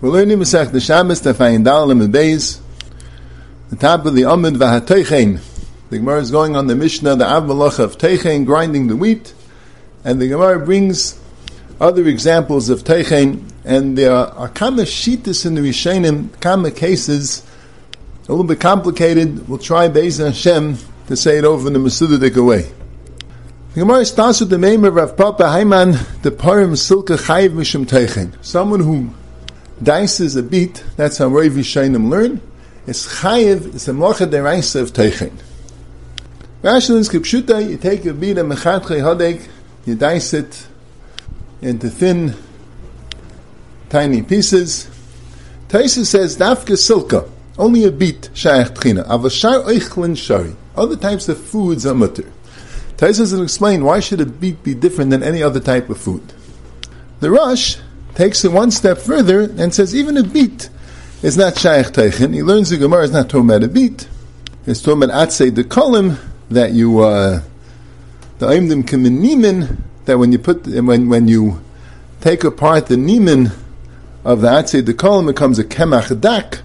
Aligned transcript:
We're 0.00 0.10
learning 0.10 0.38
Masech 0.38 0.72
the 0.72 0.80
Shabbos, 0.80 1.22
Tafayin 1.22 1.64
Dalam 1.64 2.02
and 2.02 2.12
Beis, 2.12 2.58
the 3.70 3.76
top 3.76 4.04
of 4.04 4.14
the 4.14 4.24
Amid 4.24 4.54
Vahateichen. 4.54 5.40
The 5.88 5.98
Gemara 5.98 6.20
is 6.20 6.32
going 6.32 6.56
on 6.56 6.66
the 6.66 6.74
Mishnah, 6.74 7.14
the 7.14 7.24
Av 7.24 7.44
Malach 7.44 7.78
of 7.78 7.96
Teichen, 7.96 8.44
grinding 8.44 8.88
the 8.88 8.96
wheat, 8.96 9.32
and 10.02 10.20
the 10.20 10.26
Gemara 10.26 10.58
brings 10.58 11.18
other 11.80 12.06
examples 12.08 12.68
of 12.70 12.82
Teichen, 12.82 13.48
and 13.64 13.96
there 13.96 14.12
are 14.12 14.48
kama 14.48 14.82
shitas 14.82 15.46
in 15.46 15.54
the 15.54 15.60
Rishonim, 15.60 16.38
kama 16.40 16.72
cases, 16.72 17.46
a 18.28 18.32
little 18.32 18.44
bit 18.44 18.58
complicated. 18.60 19.48
We'll 19.48 19.58
try 19.58 19.88
Beis 19.88 20.18
Hashem 20.18 20.76
to 21.06 21.16
say 21.16 21.38
it 21.38 21.44
over 21.44 21.68
in 21.68 21.72
the 21.72 21.78
Masudadik 21.78 22.44
way. 22.44 22.62
The 23.74 23.80
Gemara 23.80 24.04
starts 24.04 24.40
with 24.40 24.50
the 24.50 24.58
name 24.58 24.84
of 24.84 24.96
Rav 24.96 25.16
Papa 25.16 25.44
Haiman, 25.44 26.22
the 26.22 26.32
Parim 26.32 26.72
Silka 26.72 27.16
Chayiv 27.16 27.50
Mishim 27.50 27.86
Teichen. 27.86 28.34
Someone 28.44 28.80
who 28.80 29.10
dices 29.82 30.36
a 30.36 30.42
beat, 30.42 30.84
that's 30.96 31.18
how 31.18 31.28
Rav 31.28 31.52
Yishainim 31.52 32.08
learn, 32.08 32.40
is 32.86 33.06
chayiv, 33.06 33.74
is 33.74 33.86
the 33.86 33.92
mocha 33.92 34.26
deraisa 34.26 34.82
of 34.82 34.92
teichin. 34.92 35.32
Rashi 36.62 36.90
learns 36.90 37.08
kipshuta, 37.08 37.68
you 37.68 37.76
take 37.76 38.04
a 38.06 38.14
beat 38.14 38.38
of 38.38 38.46
mechatche 38.46 39.00
hodek, 39.00 39.46
you 39.84 39.94
dice 39.94 40.32
it 40.32 40.66
into 41.60 41.90
thin, 41.90 42.34
tiny 43.90 44.22
pieces. 44.22 44.88
Taisa 45.68 46.06
says, 46.06 46.36
dafka 46.38 46.76
silka, 46.76 47.28
only 47.58 47.84
a 47.84 47.90
beat 47.90 48.30
shayach 48.32 48.74
tchina, 48.74 49.06
avashar 49.06 49.64
oichlin 49.66 50.16
shari. 50.16 50.56
Other 50.76 50.96
types 50.96 51.28
of 51.28 51.38
foods 51.38 51.84
are 51.84 51.94
mutter. 51.94 52.30
Taisa 52.96 53.18
doesn't 53.18 53.42
explain 53.42 53.84
why 53.84 54.00
should 54.00 54.20
a 54.20 54.26
beet 54.26 54.62
be 54.62 54.74
different 54.74 55.10
than 55.10 55.22
any 55.22 55.42
other 55.42 55.60
type 55.60 55.90
of 55.90 55.98
food. 55.98 56.32
The 57.20 57.30
Rosh 57.30 57.76
takes 58.14 58.44
it 58.44 58.52
one 58.52 58.70
step 58.70 58.98
further 58.98 59.42
and 59.42 59.74
says 59.74 59.94
even 59.94 60.16
a 60.16 60.22
beat 60.22 60.68
is 61.22 61.36
not 61.36 61.58
shaykh 61.58 61.86
teichin. 61.86 62.34
He 62.34 62.42
learns 62.42 62.70
the 62.70 62.76
Gemara 62.76 63.04
is 63.04 63.10
not 63.10 63.28
talking 63.28 63.48
about 63.48 63.62
a 63.62 63.68
beet. 63.68 64.08
It's 64.66 64.82
talking 64.82 65.02
about 65.02 65.28
atzei 65.28 65.54
the 65.54 65.64
kolim 65.64 66.18
that 66.50 66.72
you 66.72 67.00
uh, 67.00 67.42
the 68.38 68.46
aimdim 68.46 68.84
nimin 68.84 69.78
that 70.04 70.18
when 70.18 70.32
you 70.32 70.38
put 70.38 70.66
when 70.66 71.08
when 71.08 71.28
you 71.28 71.62
take 72.20 72.44
apart 72.44 72.86
the 72.86 72.96
nimin 72.96 73.52
of 74.24 74.40
the 74.42 74.48
atzei 74.48 74.84
the 74.84 74.94
kolim 74.94 75.26
becomes 75.26 75.58
a 75.58 75.64
kemach 75.64 76.18
dak, 76.20 76.62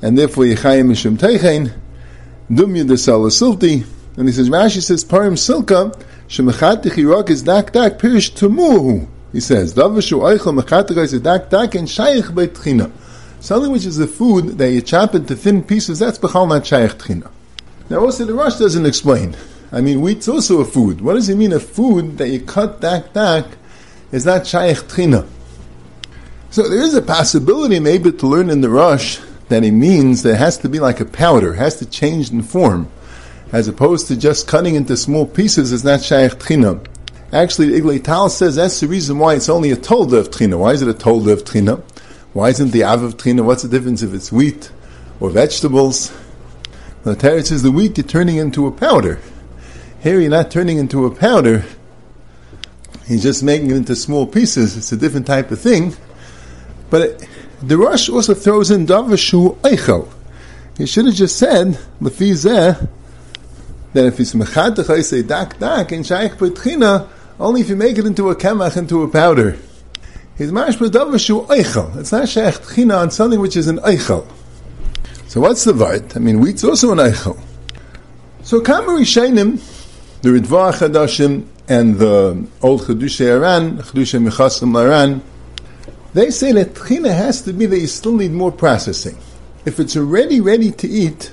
and 0.00 0.16
therefore 0.16 0.44
yichayim 0.44 0.88
mishum 0.88 1.16
teichin 1.16 1.72
dumya 2.50 2.86
the 2.86 2.94
salasilti. 2.94 3.86
And 4.16 4.26
he 4.26 4.32
says 4.32 4.48
Rashi 4.48 4.82
says 4.82 5.04
parim 5.04 5.34
silka 5.34 5.94
shemachat 6.28 7.30
is 7.30 7.42
dak 7.42 7.72
dak 7.72 7.98
pirish 7.98 8.32
tumuhu. 8.32 9.06
He 9.32 9.40
says, 9.40 9.74
Something 13.40 13.72
which 13.72 13.86
is 13.86 13.98
a 13.98 14.06
food 14.06 14.58
that 14.58 14.70
you 14.72 14.80
chop 14.80 15.14
into 15.14 15.36
thin 15.36 15.62
pieces, 15.62 15.98
that's 15.98 16.18
Bechal 16.18 16.48
not 16.48 16.66
Shaykh 16.66 16.92
Tchina. 16.92 17.30
Now 17.90 18.00
also 18.00 18.24
the 18.24 18.34
Rosh 18.34 18.56
doesn't 18.56 18.86
explain. 18.86 19.36
I 19.70 19.80
mean, 19.80 20.00
wheat's 20.00 20.28
also 20.28 20.60
a 20.60 20.64
food. 20.64 21.00
What 21.02 21.14
does 21.14 21.26
he 21.26 21.34
mean 21.34 21.52
a 21.52 21.60
food 21.60 22.18
that 22.18 22.28
you 22.28 22.40
cut 22.40 22.80
dak 22.80 23.12
dak 23.12 23.44
is 24.12 24.24
not 24.24 24.46
Shaykh 24.46 24.78
Tchina? 24.78 25.26
So 26.50 26.68
there 26.68 26.80
is 26.80 26.94
a 26.94 27.02
possibility 27.02 27.78
maybe 27.78 28.10
to 28.10 28.26
learn 28.26 28.48
in 28.48 28.62
the 28.62 28.70
Rosh 28.70 29.20
that 29.48 29.62
he 29.62 29.70
means 29.70 30.22
that 30.22 30.32
it 30.32 30.38
has 30.38 30.56
to 30.58 30.68
be 30.68 30.80
like 30.80 31.00
a 31.00 31.04
powder, 31.04 31.52
it 31.52 31.58
has 31.58 31.76
to 31.78 31.86
change 31.86 32.30
in 32.30 32.42
form, 32.42 32.90
as 33.52 33.68
opposed 33.68 34.08
to 34.08 34.16
just 34.16 34.48
cutting 34.48 34.74
into 34.74 34.96
small 34.96 35.26
pieces 35.26 35.72
is 35.72 35.84
not 35.84 36.02
Shaykh 36.02 36.32
Tchina. 36.32 36.84
Actually, 37.32 37.78
Iglay 37.78 38.02
Tal 38.02 38.30
says 38.30 38.56
that's 38.56 38.80
the 38.80 38.88
reason 38.88 39.18
why 39.18 39.34
it's 39.34 39.50
only 39.50 39.70
a 39.70 39.76
tolda 39.76 40.18
of 40.18 40.30
trina. 40.30 40.56
Why 40.56 40.72
is 40.72 40.80
it 40.80 40.88
a 40.88 40.94
tolda 40.94 41.32
of 41.32 41.44
trina? 41.44 41.82
Why 42.32 42.48
isn't 42.48 42.70
the 42.70 42.84
av 42.84 43.02
of 43.02 43.18
trina? 43.18 43.42
What's 43.42 43.62
the 43.62 43.68
difference 43.68 44.02
if 44.02 44.14
it's 44.14 44.32
wheat 44.32 44.70
or 45.20 45.28
vegetables? 45.28 46.10
The 47.04 47.14
Torah 47.14 47.44
says 47.44 47.62
the 47.62 47.70
wheat 47.70 47.98
you're 47.98 48.06
turning 48.06 48.36
into 48.36 48.66
a 48.66 48.72
powder. 48.72 49.20
Here 50.00 50.20
you're 50.20 50.30
not 50.30 50.50
turning 50.50 50.78
into 50.78 51.04
a 51.04 51.14
powder. 51.14 51.64
He's 53.06 53.22
just 53.22 53.42
making 53.42 53.70
it 53.70 53.76
into 53.76 53.96
small 53.96 54.26
pieces. 54.26 54.76
It's 54.76 54.92
a 54.92 54.96
different 54.96 55.26
type 55.26 55.50
of 55.50 55.60
thing. 55.60 55.94
But 56.90 57.02
it, 57.02 57.28
the 57.62 57.76
Rosh 57.76 58.08
also 58.08 58.34
throws 58.34 58.70
in 58.70 58.86
davashu 58.86 59.56
eichel. 59.58 60.08
He 60.76 60.86
should 60.86 61.06
have 61.06 61.14
just 61.14 61.36
said, 61.36 61.78
lefizeh, 62.00 62.88
that 63.92 64.04
if 64.06 64.20
it's 64.20 64.34
mechad 64.34 65.02
say 65.02 65.22
dak 65.22 65.58
dak 65.58 65.92
in 65.92 66.04
shaykh 66.04 66.32
petchina, 66.32 67.08
only 67.40 67.60
if 67.60 67.68
you 67.68 67.76
make 67.76 67.98
it 67.98 68.06
into 68.06 68.30
a 68.30 68.36
kemach, 68.36 68.76
into 68.76 69.02
a 69.02 69.08
powder. 69.08 69.58
His 70.36 70.52
mashma 70.52 70.88
davashu 70.88 71.46
eichel. 71.46 71.96
It's 71.96 72.12
not 72.12 72.28
shaykh 72.28 72.54
tchina 72.54 73.00
on 73.00 73.10
something 73.10 73.40
which 73.40 73.56
is 73.56 73.68
an 73.68 73.78
eichel. 73.78 74.26
So 75.26 75.40
what's 75.40 75.64
the 75.64 75.72
vart? 75.72 76.16
I 76.16 76.20
mean, 76.20 76.40
wheat's 76.40 76.64
also 76.64 76.92
an 76.92 76.98
eichel. 76.98 77.38
So 78.42 78.60
Kamari 78.60 79.02
Shainim, 79.02 79.60
the 80.22 80.30
Ritva 80.30 80.72
Chadashim, 80.72 81.46
and 81.68 81.98
the 81.98 82.46
old 82.62 82.82
Chedusha 82.82 83.26
Aran, 83.26 83.78
Chedusha 83.78 84.26
Mechasim 84.26 84.80
Aran, 84.80 85.22
they 86.14 86.30
say 86.30 86.52
that 86.52 86.74
tchina 86.74 87.14
has 87.14 87.42
to 87.42 87.52
be 87.52 87.66
that 87.66 87.78
you 87.78 87.86
still 87.86 88.16
need 88.16 88.32
more 88.32 88.50
processing. 88.50 89.18
If 89.66 89.78
it's 89.78 89.96
already 89.96 90.40
ready 90.40 90.70
to 90.72 90.88
eat, 90.88 91.32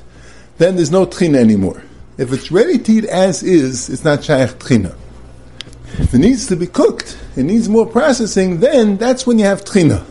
then 0.58 0.76
there's 0.76 0.92
no 0.92 1.06
tchina 1.06 1.38
anymore. 1.38 1.84
If 2.18 2.34
it's 2.34 2.52
ready 2.52 2.80
to 2.80 2.92
eat 2.92 3.06
as 3.06 3.44
is, 3.44 3.90
it's 3.90 4.04
not 4.04 4.24
shaykh 4.24 4.60
tchina. 4.60 4.96
If 5.98 6.14
it 6.14 6.20
needs 6.20 6.48
to 6.48 6.56
be 6.58 6.68
cooked, 6.68 7.18
it 7.38 7.44
needs 7.44 7.70
more 7.70 7.86
processing, 7.86 8.60
then 8.60 8.98
that's 8.98 9.26
when 9.26 9.40
you 9.40 9.46
have 9.46 9.64
tchina. 9.64 10.06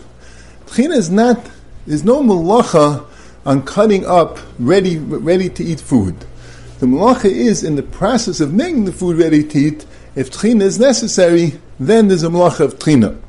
Tchina 0.66 0.96
is 0.96 1.10
not, 1.10 1.50
there's 1.86 2.04
no 2.04 2.22
malacha 2.22 3.04
on 3.44 3.62
cutting 3.62 4.06
up 4.06 4.38
ready, 4.58 4.98
ready 4.98 5.50
to 5.50 5.62
eat 5.62 5.80
food. 5.80 6.16
The 6.78 6.86
malacha 6.86 7.26
is 7.26 7.62
in 7.62 7.76
the 7.76 7.82
process 7.82 8.40
of 8.40 8.54
making 8.54 8.86
the 8.86 8.92
food 8.92 9.18
ready 9.18 9.44
to 9.44 9.58
eat. 9.58 9.86
If 10.16 10.30
tchina 10.30 10.62
is 10.62 10.78
necessary, 10.78 11.60
then 11.78 12.08
there's 12.08 12.22
a 12.22 12.28
malacha 12.28 12.60
of 12.60 12.78
tchina. 12.78 13.20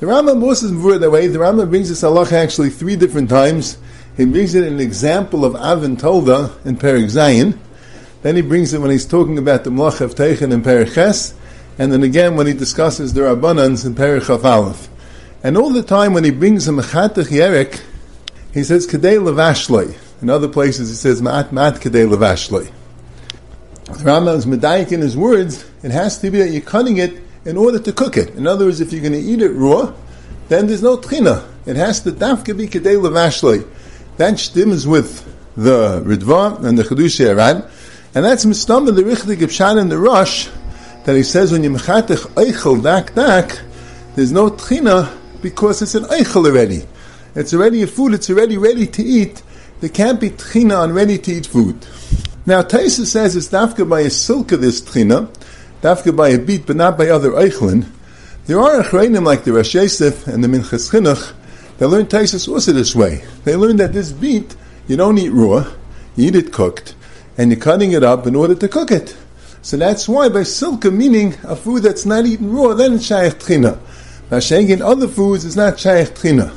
The 0.00 0.06
Rambam 0.06 0.42
also 0.42 0.66
is 0.66 1.00
that 1.00 1.10
way. 1.10 1.28
The 1.28 1.38
Rambam 1.38 1.68
brings 1.68 1.90
this 1.90 2.02
halacha 2.02 2.32
actually 2.32 2.70
three 2.70 2.96
different 2.96 3.28
times. 3.28 3.78
He 4.16 4.24
brings 4.24 4.54
it 4.54 4.64
in 4.64 4.74
an 4.74 4.80
example 4.80 5.44
of 5.44 5.54
Avin 5.54 5.96
Tolda 5.96 6.64
in 6.64 6.76
Perik 6.76 7.04
Zayin. 7.04 7.58
Then 8.22 8.36
he 8.36 8.42
brings 8.42 8.72
it 8.72 8.80
when 8.80 8.90
he's 8.90 9.06
talking 9.06 9.38
about 9.38 9.64
the 9.64 9.70
Mlach 9.70 10.00
of 10.00 10.14
Teichen 10.14 10.52
in 10.52 10.62
Periches, 10.62 11.34
and 11.78 11.92
then 11.92 12.02
again 12.02 12.36
when 12.36 12.46
he 12.46 12.52
discusses 12.52 13.12
the 13.12 13.22
Rabbanans 13.22 13.84
in 13.84 13.94
Perichaf 13.94 14.44
Aleph. 14.44 14.88
And 15.42 15.56
all 15.56 15.70
the 15.70 15.82
time 15.82 16.14
when 16.14 16.24
he 16.24 16.30
brings 16.30 16.68
a 16.68 16.70
Mechatach 16.70 17.26
Yerek, 17.26 17.82
he 18.52 18.62
says 18.62 18.86
Kedei 18.86 19.18
Levashloi. 19.18 19.96
In 20.22 20.30
other 20.30 20.48
places 20.48 20.88
he 20.88 20.94
says 20.94 21.20
Ma'at 21.20 21.48
Ma'at 21.50 21.80
Kedei 21.80 22.08
Levashloi. 22.08 22.70
The 23.84 24.04
Rambam's 24.04 24.46
Medayik 24.46 24.92
in 24.92 25.00
his 25.00 25.16
words, 25.16 25.68
it 25.82 25.90
has 25.90 26.18
to 26.20 26.30
be 26.30 26.38
that 26.38 26.50
you're 26.50 26.62
cutting 26.62 26.96
it 26.98 27.20
in 27.44 27.56
order 27.56 27.78
to 27.78 27.92
cook 27.92 28.16
it. 28.16 28.30
In 28.30 28.46
other 28.46 28.66
words, 28.66 28.80
if 28.80 28.92
you're 28.92 29.02
going 29.02 29.12
to 29.12 29.18
eat 29.18 29.42
it 29.42 29.50
raw, 29.50 29.92
then 30.48 30.66
there's 30.66 30.82
no 30.82 30.96
trina. 30.98 31.46
It 31.66 31.76
has 31.76 32.00
to 32.00 32.12
dafke 32.12 32.56
be 32.56 32.68
kedei 32.68 32.96
levashloi. 32.96 33.68
That 34.16 34.34
stims 34.34 34.86
with 34.86 35.24
the 35.56 36.00
Ritva 36.02 36.64
and 36.64 36.78
the 36.78 36.84
Chedush 36.84 37.20
Arad. 37.34 37.68
And 38.14 38.24
that's 38.24 38.44
Mistam 38.44 38.86
the 38.86 39.02
Richtig 39.02 39.80
in 39.80 39.88
the 39.88 39.98
Rosh 39.98 40.48
that 41.04 41.16
he 41.16 41.22
says 41.22 41.52
when 41.52 41.62
you 41.62 41.70
mechatech 41.70 42.26
eichel 42.34 42.82
dak 42.82 43.14
dak, 43.14 43.60
there's 44.14 44.32
no 44.32 44.50
tchina 44.50 45.16
because 45.42 45.82
it's 45.82 45.94
an 45.94 46.04
eichel 46.04 46.46
already. 46.46 46.84
It's 47.34 47.52
already 47.52 47.82
a 47.82 47.86
food, 47.86 48.14
it's 48.14 48.30
already 48.30 48.56
ready 48.56 48.86
to 48.86 49.02
eat. 49.02 49.42
There 49.80 49.90
can't 49.90 50.20
be 50.20 50.30
tchina 50.30 50.78
on 50.78 50.92
ready 50.92 51.18
to 51.18 51.32
eat 51.32 51.46
food. 51.46 51.86
Now 52.46 52.62
Taisa 52.62 53.06
says 53.06 53.36
it's 53.36 53.48
dafka 53.48 53.88
by 53.88 54.00
a 54.00 54.06
silka 54.06 54.58
this 54.58 54.80
tchina, 54.80 55.28
dafka 55.82 56.14
by 56.16 56.30
a 56.30 56.38
beet, 56.38 56.66
but 56.66 56.76
not 56.76 56.96
by 56.96 57.08
other 57.08 57.30
eichlin. 57.30 57.86
There 58.46 58.60
are 58.60 58.82
achreinim 58.82 59.24
like 59.24 59.44
the 59.44 59.52
Rosh 59.52 59.74
Yosef 59.74 60.26
and 60.26 60.44
the 60.44 60.48
Minchas 60.48 60.90
Chinuch 60.90 61.32
that 61.78 61.88
learn 61.88 62.06
Taisa 62.06 62.46
also 62.48 62.72
this 62.72 62.94
way. 62.94 63.24
They 63.44 63.56
learn 63.56 63.76
that 63.76 63.92
this 63.92 64.12
beet 64.12 64.54
you 64.86 64.96
don't 64.96 65.16
eat 65.18 65.30
raw, 65.30 65.72
you 66.16 66.28
eat 66.28 66.36
it 66.36 66.52
cooked 66.52 66.94
and 67.38 67.50
you're 67.50 67.60
cutting 67.60 67.92
it 67.92 68.02
up 68.02 68.26
in 68.26 68.36
order 68.36 68.54
to 68.54 68.68
cook 68.68 68.90
it. 68.90 69.16
So 69.64 69.78
that's 69.78 70.06
why 70.06 70.28
by 70.28 70.42
silka, 70.42 70.92
meaning 70.92 71.36
a 71.42 71.56
food 71.56 71.84
that's 71.84 72.04
not 72.04 72.26
eaten 72.26 72.52
raw, 72.52 72.74
then 72.74 72.92
it's 72.92 73.06
shaykh 73.06 73.38
tchina. 73.38 73.78
Mashayk 74.28 74.68
in 74.68 74.82
other 74.82 75.08
foods 75.08 75.46
is 75.46 75.56
not 75.56 75.80
shaykh 75.80 76.14
trina. 76.14 76.54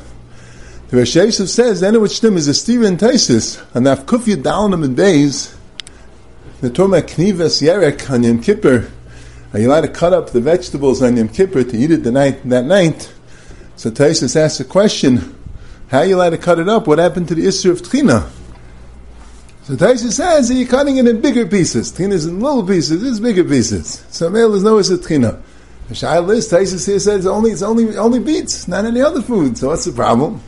The 0.90 0.98
Rosh 0.98 1.16
Yosef 1.16 1.48
says, 1.48 1.80
then 1.80 2.00
which 2.02 2.18
stem 2.18 2.36
is 2.36 2.50
a 2.50 2.54
Steven 2.54 2.98
Taisis, 2.98 3.66
and 3.74 3.88
I've 3.88 4.06
kufya 4.06 4.44
down 4.44 4.74
in 4.74 4.94
days, 4.96 5.56
the 6.60 6.70
Torah 6.70 7.02
knivas 7.02 7.66
yerek 7.66 8.10
on 8.12 8.24
Yom 8.24 8.42
Kippur, 8.42 8.92
are 9.54 9.60
you 9.60 9.70
allowed 9.70 9.82
to 9.82 9.88
cut 9.88 10.12
up 10.12 10.32
the 10.32 10.42
vegetables 10.42 11.02
on 11.02 11.16
Yom 11.16 11.30
Kippur 11.30 11.64
to 11.64 11.78
eat 11.78 11.92
it 11.92 12.04
the 12.04 12.12
night, 12.12 12.42
that 12.50 12.66
night? 12.66 13.14
So 13.78 13.90
Taisis 13.90 14.36
asks 14.36 14.60
a 14.60 14.66
question, 14.66 15.34
how 15.88 16.00
are 16.00 16.06
you 16.06 16.18
allowed 16.18 16.32
to 16.32 16.38
cut 16.38 16.60
it 16.60 16.68
up? 16.68 16.88
What 16.88 17.00
happened 17.00 17.30
to 17.30 17.36
the 17.36 17.48
issue 17.48 17.72
of 17.72 17.82
Tchina? 17.82 18.30
So 19.68 19.76
Taisa 19.76 20.14
says 20.14 20.50
you're 20.50 20.66
cutting 20.66 20.96
it 20.96 21.08
in 21.10 21.20
bigger 21.20 21.46
pieces. 21.46 21.92
Tchina 21.92 22.14
is 22.14 22.26
in 22.26 22.40
little 22.40 22.66
pieces, 22.66 23.04
it's 23.04 23.20
bigger 23.20 23.44
pieces. 23.44 24.02
So 24.10 24.30
male 24.30 24.56
is 24.56 24.64
no 24.64 24.78
is 24.78 24.90
a 24.90 24.98
tchina. 24.98 25.42
The 25.90 25.94
Shaila 25.94 26.38
is, 26.38 26.50
Taisa 26.50 26.86
here 26.86 27.00
says 27.00 27.28
only, 27.28 27.52
it's 27.52 27.62
only, 27.62 27.98
only 27.98 28.20
beets, 28.20 28.70
not 28.70 28.86
any 28.86 29.02
other 29.02 29.22
food. 29.22 29.58
So 29.58 29.68
what's 29.68 29.84
the 29.84 29.92
problem? 29.92 30.42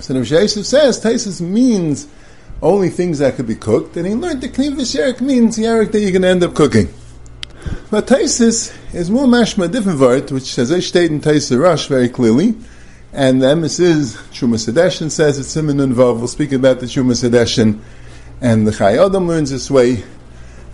So 0.00 0.14
Rav 0.14 0.26
Yosef 0.26 0.64
says 0.64 0.98
Taisus 1.04 1.42
means 1.42 2.08
only 2.62 2.88
things 2.88 3.18
that 3.18 3.36
could 3.36 3.46
be 3.46 3.54
cooked, 3.54 3.98
and 3.98 4.06
he 4.06 4.14
learned 4.14 4.40
that 4.40 4.54
Kniv 4.54 5.20
means 5.20 5.58
Yarik 5.58 5.92
that 5.92 6.00
you're 6.00 6.12
going 6.12 6.22
to 6.22 6.28
end 6.28 6.42
up 6.42 6.54
cooking. 6.54 6.88
But 7.90 8.06
Taisus 8.06 8.74
is 8.94 9.10
more 9.10 9.26
mashma 9.26 9.70
different 9.70 10.00
word, 10.00 10.30
which 10.30 10.44
says 10.44 10.72
I 10.72 10.80
state 10.80 11.10
in 11.10 11.20
Taisus 11.20 11.60
Rosh 11.60 11.86
very 11.86 12.08
clearly, 12.08 12.54
and 13.12 13.42
the 13.42 13.46
emes 13.46 13.78
is 13.78 14.16
Shuma 14.32 14.56
Sedeshin 14.56 15.10
says 15.10 15.38
it's 15.38 15.48
Simon 15.48 15.80
and. 15.80 15.94
We'll 15.94 16.28
speak 16.28 16.52
about 16.52 16.80
the 16.80 16.86
Shuma 16.86 17.12
Sedeshin, 17.12 17.80
and 18.44 18.66
the 18.66 18.72
Chai 18.72 19.02
Adam 19.02 19.26
learns 19.26 19.50
this 19.50 19.70
way 19.70 20.04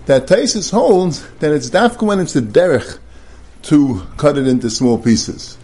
that 0.06 0.26
Taisus 0.26 0.72
holds 0.72 1.24
that 1.38 1.52
it's 1.52 1.70
dafka 1.70 2.02
when 2.02 2.18
it's 2.18 2.34
a 2.34 2.42
derech 2.42 2.98
to 3.62 4.04
cut 4.16 4.36
it 4.36 4.48
into 4.48 4.68
small 4.68 4.98
pieces. 4.98 5.56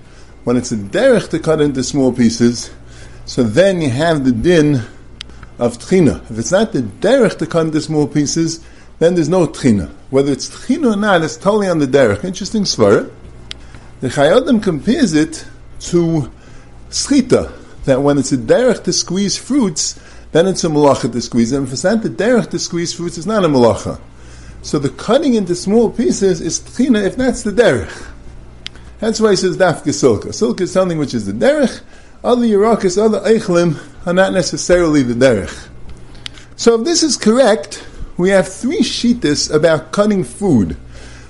When 0.45 0.57
it's 0.57 0.71
a 0.71 0.77
derech 0.77 1.31
to 1.31 1.41
cut 1.41 1.61
into 1.61 1.83
small 1.83 2.13
pieces, 2.13 2.71
so 3.25 3.43
then 3.43 3.81
you 3.81 3.91
have 3.91 4.25
the 4.25 4.31
din 4.31 4.83
of 5.59 5.79
tchina. 5.79 6.23
If 6.31 6.39
it's 6.39 6.53
not 6.53 6.73
the 6.73 6.83
derech 6.83 7.39
to 7.39 7.47
cut 7.47 7.67
into 7.67 7.81
small 7.81 8.07
pieces, 8.07 8.65
then 9.01 9.17
there's 9.17 9.29
no 9.29 9.49
tchina. 9.49 9.91
Whether 10.11 10.31
it's 10.31 10.49
tchina 10.49 10.93
or 10.93 10.97
not, 10.97 11.25
it's 11.25 11.37
totally 11.37 11.67
on 11.67 11.81
the 11.81 11.89
derech. 11.89 12.23
Interesting 12.23 12.63
svara. 12.63 13.11
The 13.99 14.11
Chai 14.11 14.29
Adam 14.29 14.61
compares 14.61 15.13
it 15.13 15.45
to 15.81 16.31
schita, 16.89 17.53
that 17.85 18.01
when 18.01 18.17
it's 18.17 18.31
a 18.31 18.39
derech 18.39 18.85
to 18.85 18.93
squeeze 18.93 19.37
fruits, 19.37 19.99
then 20.37 20.47
it's 20.47 20.65
a 20.65 20.69
malacha 20.69 21.11
to 21.11 21.23
squeeze 21.23 21.51
them. 21.51 21.65
If 21.65 21.73
it's 21.73 21.85
not 21.85 22.03
the 22.03 22.11
derech 22.11 22.51
to 22.51 22.59
squeeze 22.59 22.93
fruits, 22.93 23.17
it's 23.17 23.27
not 23.27 23.45
a 23.45 23.49
malacha. 23.49 23.99
So 24.61 24.79
the 24.79 24.91
cutting 24.91 25.33
into 25.33 25.55
small 25.55 25.91
pieces 25.91 26.43
is 26.43 26.61
tchina 26.61 27.07
if 27.07 27.17
that's 27.17 27.43
the 27.43 27.53
derech. 27.53 28.07
That's 28.99 29.19
why 29.19 29.31
he 29.31 29.37
says 29.37 29.57
dafka 29.57 29.95
silka. 29.95 30.27
Silka 30.27 30.63
is 30.63 30.73
something 30.73 30.99
which 30.99 31.15
is 31.15 31.25
the 31.25 31.33
derech. 31.33 31.81
Other 32.23 32.45
yerakas, 32.45 33.03
other 33.03 33.21
eichlim 33.21 33.81
are 34.07 34.13
not 34.13 34.35
necessarily 34.35 35.03
the 35.03 35.15
derech. 35.15 35.69
So 36.57 36.79
if 36.79 36.85
this 36.85 37.03
is 37.03 37.17
correct, 37.17 37.87
we 38.19 38.29
have 38.31 38.47
three 38.47 38.81
shitas 38.81 39.51
about 39.51 39.91
cutting 39.91 40.23
food. 40.23 40.77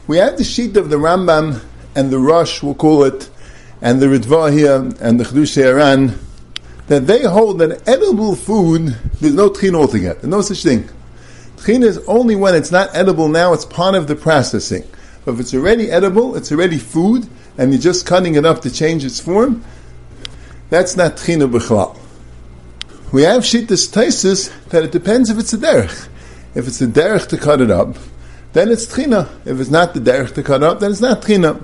We 0.08 0.16
have 0.16 0.36
the 0.36 0.44
sheet 0.44 0.76
of 0.76 0.90
the 0.90 0.96
Rambam 0.96 1.62
and 1.94 2.10
the 2.10 2.18
Rosh, 2.18 2.60
we'll 2.60 2.74
call 2.74 3.04
it, 3.04 3.30
and 3.80 4.00
the 4.00 4.06
Ritva 4.06 4.52
here 4.52 4.76
and 5.00 5.20
the 5.20 5.24
Chedush 5.24 5.62
Aran, 5.62 6.18
that 6.88 7.06
they 7.06 7.22
hold 7.24 7.58
that 7.58 7.86
edible 7.88 8.36
food, 8.36 8.96
there's 9.20 9.34
no 9.34 9.50
tchin 9.50 9.74
altogether. 9.74 10.20
There's 10.20 10.30
no 10.30 10.40
such 10.40 10.62
thing. 10.62 10.88
Tchin 11.56 11.82
is 11.82 11.98
only 12.06 12.36
when 12.36 12.54
it's 12.54 12.70
not 12.70 12.94
edible 12.94 13.28
now, 13.28 13.52
it's 13.52 13.64
part 13.64 13.94
of 13.94 14.06
the 14.06 14.14
processing. 14.14 14.84
But 15.24 15.34
if 15.34 15.40
it's 15.40 15.54
already 15.54 15.90
edible, 15.90 16.36
it's 16.36 16.52
already 16.52 16.78
food, 16.78 17.28
and 17.58 17.72
you're 17.72 17.80
just 17.80 18.06
cutting 18.06 18.36
it 18.36 18.44
up 18.44 18.62
to 18.62 18.70
change 18.70 19.04
its 19.04 19.18
form, 19.18 19.64
that's 20.70 20.96
not 20.96 21.16
tchina 21.16 21.50
b'chlal. 21.50 21.98
We 23.12 23.22
have 23.22 23.42
shittas 23.42 23.92
taisis 23.92 24.52
that 24.68 24.84
it 24.84 24.92
depends 24.92 25.30
if 25.30 25.38
it's 25.38 25.52
a 25.52 25.58
derech. 25.58 26.08
If 26.54 26.66
it's 26.68 26.80
a 26.80 26.86
derech 26.86 27.28
to 27.28 27.38
cut 27.38 27.60
it 27.60 27.70
up, 27.70 27.96
then 28.52 28.70
it's 28.70 28.86
tchina. 28.86 29.28
If 29.44 29.60
it's 29.60 29.70
not 29.70 29.94
the 29.94 30.00
derech 30.00 30.34
to 30.34 30.42
cut 30.42 30.62
up, 30.62 30.80
then 30.80 30.90
it's 30.90 31.00
not 31.00 31.22
tchina. 31.22 31.62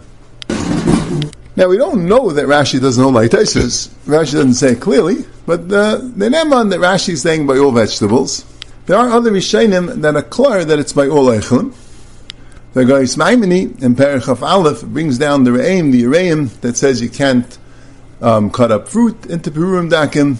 Now 1.54 1.68
we 1.68 1.76
don't 1.76 2.06
know 2.06 2.30
that 2.30 2.46
Rashi 2.46 2.80
doesn't 2.80 3.02
hold 3.02 3.14
like 3.14 3.30
taisis. 3.30 3.88
Rashi 4.06 4.32
doesn't 4.32 4.54
say 4.54 4.72
it 4.72 4.80
clearly, 4.80 5.24
but 5.46 5.60
uh, 5.60 5.96
the 5.96 6.28
neman 6.28 6.70
that 6.70 6.80
Rashi 6.80 7.10
is 7.10 7.22
saying 7.22 7.46
by 7.46 7.58
all 7.58 7.72
vegetables. 7.72 8.46
There 8.86 8.96
are 8.96 9.10
other 9.10 9.30
Rishonim 9.30 10.00
that 10.00 10.16
are 10.16 10.22
clear 10.22 10.64
that 10.64 10.78
it's 10.78 10.92
by 10.92 11.08
all 11.08 11.26
Eichlim. 11.26 11.74
The 12.72 12.86
Gais 12.86 13.16
Maimini 13.16 13.82
in 13.82 13.94
Perichaf 13.94 14.40
Aleph 14.40 14.82
brings 14.82 15.18
down 15.18 15.44
the 15.44 15.50
Re'im, 15.50 15.92
the 15.92 16.04
Re'im, 16.04 16.48
that 16.62 16.76
says 16.76 17.02
you 17.02 17.10
can't 17.10 17.58
um, 18.22 18.50
cut 18.50 18.72
up 18.72 18.88
fruit 18.88 19.26
into 19.26 19.50
Perurim 19.50 19.90
Dakim. 19.90 20.38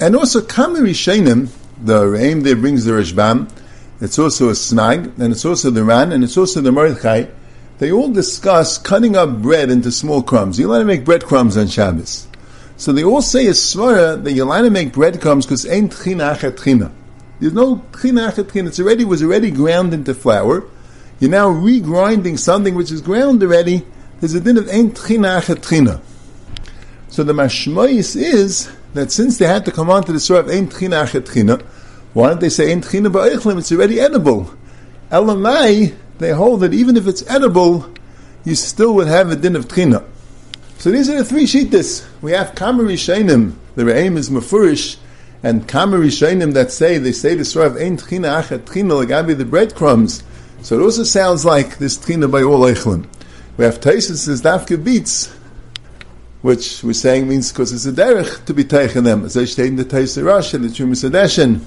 And 0.00 0.16
also 0.16 0.42
Kama 0.42 0.80
Rishonim, 0.80 1.50
the 1.80 2.02
Re'im 2.02 2.42
there 2.42 2.56
brings 2.56 2.84
the 2.84 2.94
Rishbam, 2.94 3.46
it's 4.02 4.18
also 4.18 4.48
a 4.48 4.54
Snag, 4.56 5.12
and 5.20 5.32
it's 5.32 5.44
also 5.44 5.70
the 5.70 5.84
Ran, 5.84 6.10
and 6.10 6.24
it's 6.24 6.36
also 6.36 6.60
the 6.60 6.72
Mordechai. 6.72 7.26
They 7.82 7.90
all 7.90 8.12
discuss 8.12 8.78
cutting 8.78 9.16
up 9.16 9.42
bread 9.42 9.68
into 9.68 9.90
small 9.90 10.22
crumbs. 10.22 10.56
You're 10.56 10.68
allowed 10.68 10.78
to 10.78 10.84
make 10.84 11.04
breadcrumbs 11.04 11.56
on 11.56 11.66
Shabbos. 11.66 12.28
So 12.76 12.92
they 12.92 13.02
all 13.02 13.22
say 13.22 13.48
a 13.48 13.50
svara 13.50 14.22
that 14.22 14.34
you're 14.34 14.46
allowed 14.46 14.62
to 14.62 14.70
make 14.70 14.92
breadcrumbs 14.92 15.46
because 15.46 15.66
ain't 15.66 15.90
tchina 15.90 16.32
achat 16.32 16.52
tchina. 16.52 16.92
There's 17.40 17.52
no 17.52 17.78
tchina 17.90 18.30
achatchin. 18.30 18.68
It's 18.68 18.78
already 18.78 19.04
was 19.04 19.20
already 19.20 19.50
ground 19.50 19.94
into 19.94 20.14
flour. 20.14 20.62
You're 21.18 21.32
now 21.32 21.48
regrinding 21.48 22.38
something 22.38 22.76
which 22.76 22.92
is 22.92 23.00
ground 23.00 23.42
already. 23.42 23.84
There's 24.20 24.34
a 24.34 24.40
din 24.40 24.58
of 24.58 24.68
ein 24.68 24.92
tchina 24.92 25.40
achatchina. 25.40 26.00
So 27.08 27.24
the 27.24 27.32
mashmois 27.32 28.14
is 28.14 28.70
that 28.94 29.10
since 29.10 29.38
they 29.38 29.48
had 29.48 29.64
to 29.64 29.72
come 29.72 29.90
on 29.90 30.04
to 30.04 30.12
the 30.12 30.20
story 30.20 30.38
of 30.38 30.48
ein 30.50 30.68
tchina 30.68 31.04
achatchina, 31.04 31.60
why 32.12 32.28
don't 32.28 32.40
they 32.40 32.48
say 32.48 32.70
ein 32.70 32.80
tchina 32.80 33.10
ba'eichlim? 33.10 33.58
It's 33.58 33.72
already 33.72 33.98
edible. 33.98 34.54
Elamai, 35.10 35.96
they 36.18 36.32
hold 36.32 36.60
that 36.60 36.74
even 36.74 36.96
if 36.96 37.06
it's 37.06 37.28
edible, 37.28 37.92
you 38.44 38.54
still 38.54 38.94
would 38.94 39.08
have 39.08 39.30
a 39.30 39.36
din 39.36 39.56
of 39.56 39.68
tchina. 39.68 40.04
So 40.78 40.90
these 40.90 41.08
are 41.08 41.16
the 41.16 41.24
three 41.24 41.44
shittas. 41.44 42.06
We 42.20 42.32
have 42.32 42.54
kamari 42.54 42.94
shainim. 42.94 43.54
The 43.74 43.94
aim 43.94 44.16
is 44.16 44.30
mafurish 44.30 44.98
and 45.42 45.66
Kamari 45.66 46.06
Shainim 46.06 46.54
that 46.54 46.70
say, 46.70 46.98
they 46.98 47.12
say 47.12 47.34
the 47.34 47.44
story 47.44 47.66
of 47.66 47.76
Ein 47.76 47.96
Tchina 47.96 48.42
Achat 48.42 48.60
Tchina 48.60 49.04
Lagabi 49.04 49.36
the 49.36 49.44
breadcrumbs. 49.44 50.22
So 50.62 50.78
it 50.78 50.82
also 50.82 51.02
sounds 51.02 51.44
like 51.44 51.78
this 51.78 51.98
Tchina 51.98 52.30
by 52.30 52.42
all 52.42 52.60
Eichlim. 52.60 53.06
We 53.56 53.64
have 53.64 53.80
Taisus 53.80 54.18
says 54.18 54.42
Dafke 54.42 54.82
beats, 54.82 55.32
which 56.42 56.82
we're 56.84 56.92
saying 56.92 57.28
means 57.28 57.50
because 57.50 57.72
it's 57.72 57.86
a 57.86 57.92
derech 57.92 58.44
to 58.46 58.54
be 58.54 58.64
taken 58.64 59.04
them. 59.04 59.24
As 59.24 59.36
I 59.36 59.44
state 59.44 59.66
in 59.66 59.76
the 59.76 59.84
Taisus 59.84 60.54
and 60.54 60.64
the 60.64 60.68
Chumas 60.68 61.08
Adeshin. 61.08 61.60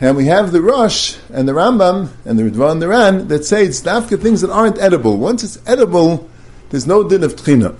And 0.00 0.16
we 0.16 0.26
have 0.26 0.52
the 0.52 0.62
Rosh 0.62 1.16
and 1.32 1.48
the 1.48 1.52
Rambam 1.52 2.10
and 2.24 2.38
the 2.38 2.44
Ridvan 2.44 2.72
and 2.72 2.82
the 2.82 2.88
Ran 2.88 3.28
that 3.28 3.44
say 3.44 3.64
it's 3.64 3.80
Dafke 3.80 4.20
things 4.20 4.42
that 4.42 4.50
aren't 4.50 4.78
edible. 4.78 5.16
Once 5.16 5.42
it's 5.42 5.58
edible, 5.66 6.30
there's 6.70 6.86
no 6.86 7.08
din 7.08 7.24
of 7.24 7.34
Tchina. 7.34 7.76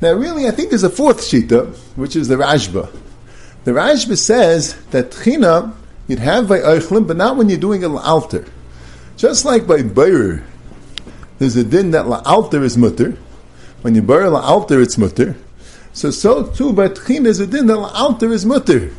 Now 0.00 0.12
really, 0.12 0.46
I 0.46 0.52
think 0.52 0.70
there's 0.70 0.84
a 0.84 0.90
fourth 0.90 1.20
Shita, 1.20 1.76
which 1.96 2.14
is 2.14 2.28
the 2.28 2.36
Rashba. 2.36 2.94
The 3.64 3.72
Rashba 3.72 4.16
says 4.16 4.80
that 4.90 5.10
Tchina 5.10 5.74
you'd 6.06 6.18
have 6.18 6.48
by 6.48 6.58
Eichlim, 6.58 7.06
but 7.06 7.16
not 7.16 7.36
when 7.36 7.48
you're 7.48 7.58
doing 7.58 7.84
an 7.84 7.96
altar. 7.96 8.44
Just 9.16 9.44
like 9.44 9.66
by 9.66 9.82
Beir, 9.82 10.44
there's 11.38 11.56
a 11.56 11.64
din 11.64 11.90
that 11.92 12.06
la 12.06 12.22
altar 12.24 12.62
is 12.62 12.76
mutter. 12.76 13.16
When 13.82 13.94
you 13.94 14.02
bury 14.02 14.28
la 14.28 14.40
altar, 14.40 14.80
it's 14.80 14.96
mutter. 14.96 15.36
So, 15.92 16.10
so 16.10 16.46
too 16.46 16.72
by 16.72 16.88
Tchina 16.88 17.26
is 17.26 17.40
a 17.40 17.46
din 17.46 17.66
that 17.66 17.76
la 17.76 17.88
altar 17.88 18.32
is 18.32 18.46
mutter. 18.46 18.92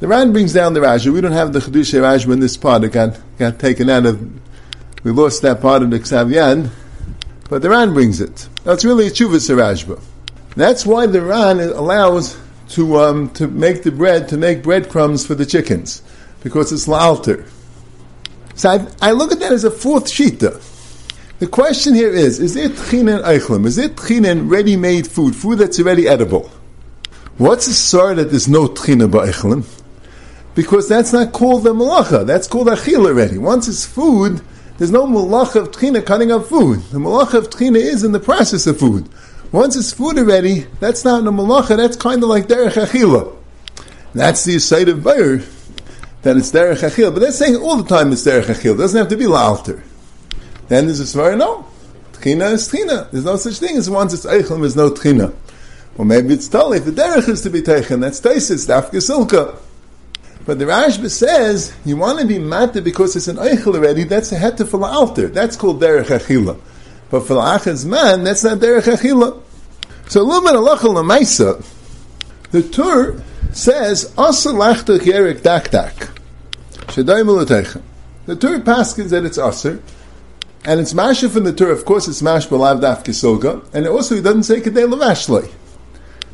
The 0.00 0.06
Ran 0.06 0.32
brings 0.32 0.52
down 0.52 0.74
the 0.74 0.80
Rashba. 0.80 1.12
We 1.12 1.20
don't 1.20 1.32
have 1.32 1.52
the 1.52 1.58
Chedush 1.58 1.92
Rashba 2.00 2.32
in 2.32 2.40
this 2.40 2.56
part. 2.56 2.84
It 2.84 2.92
got, 2.92 3.18
got 3.36 3.58
taken 3.58 3.90
out 3.90 4.06
of, 4.06 4.22
we 5.04 5.10
lost 5.10 5.42
that 5.42 5.60
part 5.60 5.82
of 5.82 5.90
the 5.90 5.98
Ksav 5.98 6.70
but 7.48 7.62
the 7.62 7.70
Ran 7.70 7.94
brings 7.94 8.20
it. 8.20 8.48
That's 8.64 8.84
really 8.84 9.06
a 9.06 9.10
Chuvas 9.10 9.50
Rashba. 9.54 10.00
That's 10.54 10.84
why 10.84 11.06
the 11.06 11.22
Ran 11.22 11.60
allows 11.60 12.38
to 12.70 12.98
um, 12.98 13.30
to 13.30 13.48
make 13.48 13.82
the 13.82 13.90
bread 13.90 14.28
to 14.28 14.36
make 14.36 14.62
breadcrumbs 14.62 15.26
for 15.26 15.34
the 15.34 15.46
chickens 15.46 16.02
because 16.42 16.72
it's 16.72 16.86
la'alter. 16.86 17.48
So 18.54 18.70
I, 18.70 19.08
I, 19.08 19.12
look 19.12 19.32
at 19.32 19.40
that 19.40 19.52
as 19.52 19.64
a 19.64 19.70
fourth 19.70 20.06
shita. 20.06 20.62
The 21.38 21.46
question 21.46 21.94
here 21.94 22.12
is: 22.12 22.40
Is 22.40 22.56
it 22.56 22.72
tchinen 22.72 23.22
eichlim? 23.22 23.64
Is 23.66 23.78
it 23.78 23.96
tchinen 23.96 24.50
ready-made 24.50 25.06
food, 25.06 25.34
food 25.34 25.58
that's 25.58 25.78
already 25.80 26.08
edible? 26.08 26.50
What's 27.38 27.66
the 27.66 27.72
sar 27.72 28.14
that 28.14 28.30
there's 28.30 28.48
no 28.48 28.66
tchina 28.66 29.08
ba'eichlim? 29.10 29.77
Because 30.58 30.88
that's 30.88 31.12
not 31.12 31.32
called 31.32 31.62
the 31.62 31.72
malacha. 31.72 32.26
That's 32.26 32.48
called 32.48 32.66
achil 32.66 33.06
already. 33.06 33.38
Once 33.38 33.68
it's 33.68 33.86
food, 33.86 34.40
there's 34.76 34.90
no 34.90 35.06
malacha 35.06 35.60
of 35.60 35.70
tchina 35.70 36.04
cutting 36.04 36.32
up 36.32 36.46
food. 36.46 36.80
The 36.90 36.98
malacha 36.98 37.34
of 37.34 37.50
tchina 37.50 37.76
is 37.76 38.02
in 38.02 38.10
the 38.10 38.18
process 38.18 38.66
of 38.66 38.76
food. 38.76 39.08
Once 39.52 39.76
it's 39.76 39.92
food 39.92 40.18
already, 40.18 40.66
that's 40.80 41.04
not 41.04 41.24
a 41.24 41.30
malacha, 41.30 41.76
that's 41.76 41.96
kind 41.96 42.20
of 42.24 42.28
like 42.28 42.48
derech 42.48 42.72
achila. 42.72 43.36
That's 44.14 44.42
the 44.42 44.58
side 44.58 44.88
of 44.88 45.04
Bayer, 45.04 45.36
that 46.22 46.36
it's 46.36 46.50
derech 46.50 46.78
achila. 46.78 47.14
But 47.14 47.20
they're 47.20 47.30
saying 47.30 47.54
all 47.54 47.76
the 47.76 47.88
time 47.88 48.10
it's 48.10 48.26
derech 48.26 48.46
achila. 48.46 48.74
It 48.74 48.78
doesn't 48.78 48.98
have 48.98 49.10
to 49.10 49.16
be 49.16 49.26
la'alter. 49.26 49.80
Then 50.66 50.86
there's 50.86 50.98
a 50.98 51.04
svar, 51.04 51.38
no. 51.38 51.66
Tchina 52.14 52.54
is 52.54 52.68
tchina. 52.68 53.08
There's 53.12 53.24
no 53.24 53.36
such 53.36 53.60
thing 53.60 53.76
as 53.76 53.88
once 53.88 54.12
it's 54.12 54.26
eichel, 54.26 54.58
there's 54.58 54.74
no 54.74 54.90
tchina. 54.90 55.32
Or 55.96 56.04
maybe 56.04 56.34
it's 56.34 56.48
tali. 56.48 56.80
The 56.80 56.90
derech 56.90 57.28
is 57.28 57.42
to 57.42 57.50
be 57.50 57.62
taken. 57.62 58.00
That's 58.00 58.20
taisis, 58.20 58.66
dafka 58.66 59.00
silka. 59.00 59.56
But 60.48 60.58
the 60.58 60.64
Rashba 60.64 61.10
says, 61.10 61.76
you 61.84 61.98
want 61.98 62.20
to 62.20 62.26
be 62.26 62.38
matter 62.38 62.80
because 62.80 63.14
it's 63.16 63.28
an 63.28 63.36
eichel 63.36 63.74
already, 63.74 64.04
that's 64.04 64.32
a 64.32 64.36
heter 64.38 64.66
for 64.66 64.78
the 64.78 64.86
altar. 64.86 65.28
That's 65.28 65.56
called 65.56 65.82
derech 65.82 66.06
achila. 66.06 66.58
But 67.10 67.26
for 67.26 67.34
the 67.34 67.86
man, 67.86 68.24
that's 68.24 68.44
not 68.44 68.58
Derech 68.58 68.82
Achila. 68.82 69.40
So 70.08 70.22
a 70.22 70.24
little 70.24 70.42
bit 70.42 70.54
of 70.54 70.62
Lachal. 70.62 71.64
The 72.50 72.62
Tur 72.62 73.22
says, 73.52 74.12
Asa 74.16 74.50
Lachta 74.50 74.98
Gerik 74.98 75.42
Dak 75.42 75.70
Dak. 75.70 75.94
Shadai 76.88 77.24
Mulatechem. 77.24 77.82
The 78.26 78.36
Tur 78.36 78.60
paskins 78.60 79.10
that 79.10 79.24
it's 79.24 79.38
Aser. 79.38 79.82
And 80.64 80.80
it's 80.80 80.92
Masha 80.92 81.30
from 81.30 81.44
the 81.44 81.52
Tur, 81.52 81.70
of 81.70 81.84
course 81.84 82.08
it's 82.08 82.20
Mash 82.20 82.46
Balav 82.46 82.80
Daf 82.80 83.04
Kisoga. 83.04 83.66
And 83.72 83.86
also 83.86 84.16
he 84.16 84.22
doesn't 84.22 84.44
say 84.44 84.60
Kadei 84.60 84.90
Lavashloi. 84.90 85.50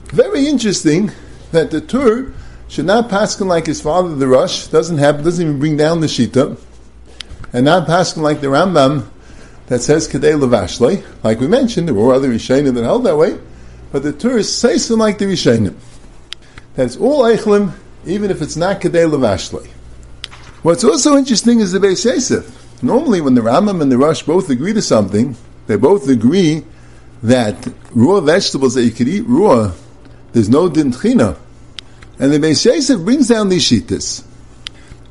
Very 0.07 0.47
interesting 0.47 1.13
that 1.53 1.71
the 1.71 1.81
Tur 1.81 2.33
should 2.75 2.87
not 2.87 3.09
paskin 3.09 3.47
like 3.47 3.67
his 3.67 3.81
father, 3.81 4.17
the 4.17 4.27
Rosh, 4.27 4.67
doesn't 4.67 4.99
have, 4.99 5.23
doesn't 5.23 5.47
even 5.47 5.61
bring 5.61 5.77
down 5.77 6.01
the 6.01 6.09
Shita, 6.09 6.59
and 7.53 7.65
not 7.65 7.87
paskin 7.87 8.17
like 8.17 8.41
the 8.41 8.49
Rambam 8.49 9.07
that 9.67 9.81
says 9.81 10.09
Kadei 10.09 10.37
Levashle. 10.37 11.05
Like 11.23 11.39
we 11.39 11.47
mentioned, 11.47 11.87
there 11.87 11.95
were 11.95 12.13
other 12.13 12.31
Rishonim 12.31 12.75
that 12.75 12.83
held 12.83 13.07
that 13.07 13.17
way, 13.17 13.39
but 13.93 14.03
the 14.03 14.13
Tur 14.13 14.39
is 14.39 14.49
Seisim 14.49 14.99
like 14.99 15.19
the 15.19 15.27
Rishonim. 15.27 15.77
That's 16.75 16.97
all 16.97 17.23
Eichlim, 17.23 17.75
even 18.07 18.33
if 18.33 18.43
it's 18.43 18.57
not 18.57 18.81
Kadei 18.81 19.09
Levashle. 19.09 19.65
What's 20.65 20.83
also 20.83 21.17
interesting 21.17 21.61
is 21.61 21.71
the 21.71 21.79
Beis 21.79 22.05
Yosef. 22.05 22.83
Normally, 22.83 23.21
when 23.21 23.37
the 23.37 23.41
Rambam 23.41 23.83
and 23.83 23.93
the 23.93 23.99
Rosh 23.99 24.25
both 24.25 24.51
agree 24.51 24.73
to 24.73 24.83
something, 24.83 25.37
they 25.69 25.77
both 25.77 26.09
agree 26.09 26.65
that 27.23 27.73
raw 27.93 28.21
vegetables 28.21 28.75
that 28.75 28.83
you 28.83 28.91
could 28.91 29.07
eat 29.07 29.25
raw, 29.29 29.71
there's 30.33 30.49
no 30.49 30.69
din 30.69 30.91
tchina. 30.91 31.39
And 32.19 32.33
the 32.33 32.39
Beis 32.39 32.65
Yosef 32.65 33.01
brings 33.01 33.29
down 33.29 33.49
these 33.49 33.69
shittas. 33.69 34.25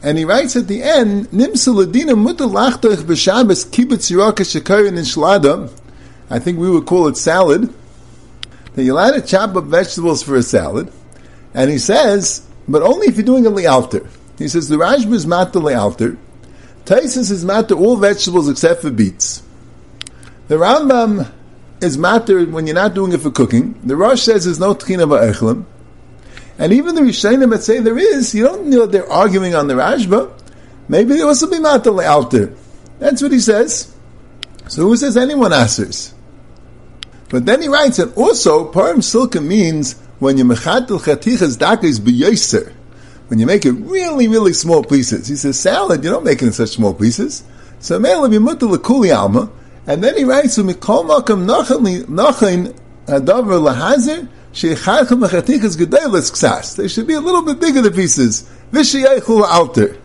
And 0.01 0.17
he 0.17 0.25
writes 0.25 0.55
at 0.55 0.67
the 0.67 0.83
end, 0.83 1.27
Nimsa 1.27 1.74
ladina 1.74 2.17
muta 2.17 2.43
b'shabes 2.43 3.69
kibbutz 3.69 4.12
yiraka 4.12 4.43
shekarin 4.43 4.98
shlada. 5.00 5.72
I 6.29 6.39
think 6.39 6.60
we 6.60 6.69
would 6.69 6.86
call 6.86 7.07
it 7.07 7.17
salad. 7.17 7.74
That 8.74 8.83
you're 8.83 8.98
allowed 8.98 9.12
to 9.12 9.22
chop 9.22 9.55
up 9.55 9.65
vegetables 9.65 10.24
for 10.24 10.36
a 10.36 10.43
salad. 10.43 10.91
And 11.53 11.69
he 11.69 11.77
says, 11.77 12.48
but 12.67 12.81
only 12.81 13.07
if 13.07 13.17
you're 13.17 13.25
doing 13.25 13.45
a 13.45 13.51
lialter. 13.51 14.07
He 14.38 14.48
says 14.48 14.67
the 14.67 14.77
Rashba 14.77 15.13
is 15.13 15.27
matter 15.27 15.60
lialter. 15.60 16.17
Taisus 16.86 17.31
is 17.31 17.45
matter 17.45 17.75
all 17.75 17.95
vegetables 17.95 18.50
except 18.50 18.81
for 18.81 18.89
beets. 18.89 19.43
The 20.48 20.55
Rambam 20.55 21.31
is 21.81 21.98
matter 21.98 22.45
when 22.45 22.67
you're 22.67 22.75
not 22.75 22.93
doing 22.93 23.13
it 23.13 23.22
for 23.22 23.31
cooking. 23.31 23.79
The 23.83 23.95
Rosh 23.95 24.24
says 24.24 24.45
there's 24.45 24.60
no 24.60 24.74
tchina 24.74 25.07
ba'echlim. 25.07 25.65
And 26.57 26.72
even 26.72 26.95
the 26.95 27.01
Rishonim 27.01 27.50
that 27.51 27.63
say 27.63 27.79
there 27.79 27.98
is, 27.98 28.33
you 28.36 28.43
don't 28.43 28.67
know 28.67 28.86
they're 28.86 29.12
arguing 29.12 29.55
on 29.55 29.67
the 29.67 29.74
Rashba. 29.74 30.31
Maybe 30.88 31.15
they 31.15 31.22
also 31.22 31.50
be 31.50 31.57
out 31.65 32.31
there. 32.31 32.53
That's 33.00 33.22
what 33.22 33.31
he 33.31 33.39
says. 33.39 33.93
So 34.67 34.83
who 34.83 34.98
says 34.98 35.17
anyone 35.17 35.51
answers? 35.53 36.13
But 37.29 37.45
then 37.45 37.62
he 37.62 37.67
writes 37.67 37.98
that 37.98 38.15
also, 38.15 38.72
parim 38.72 38.98
silka 38.98 39.43
means 39.43 39.95
when 40.19 40.38
you 40.38 40.45
mechatel 40.45 41.00
chatichas 41.00 41.57
dakas 41.57 42.00
b'yoser, 42.00 42.72
when 43.27 43.39
you 43.39 43.48
make 43.48 43.65
it 43.65 43.72
really, 43.72 44.27
really 44.27 44.53
small 44.53 44.83
pieces. 44.83 45.27
He 45.27 45.36
says 45.36 45.60
salad, 45.60 46.03
you 46.03 46.12
don't 46.12 46.24
make 46.24 46.41
it 46.41 46.45
in 46.45 46.53
such 46.53 46.69
small 46.69 46.93
pieces. 46.93 47.43
So 47.79 47.98
mele 47.98 48.29
b'mutel 48.29 48.77
lekuli 48.77 49.15
alma, 49.15 49.50
and 49.88 50.03
then 50.03 50.15
he 50.15 50.24
writes, 50.24 50.57
"Umikol 50.57 51.05
makam 51.05 51.45
nachin 51.45 52.75
adavar 53.07 53.60
lahazer 53.60 54.27
sheicharchem 54.53 55.27
mechatichas 55.27 55.77
gedelis 55.77 56.31
ksas." 56.31 56.75
They 56.75 56.88
should 56.88 57.07
be 57.07 57.13
a 57.13 57.22
little 57.22 57.41
bit 57.41 57.60
bigger 57.60 57.81
the 57.81 57.91
pieces. 57.91 58.45
V'sheyechul 58.72 59.43
alter. 59.43 59.98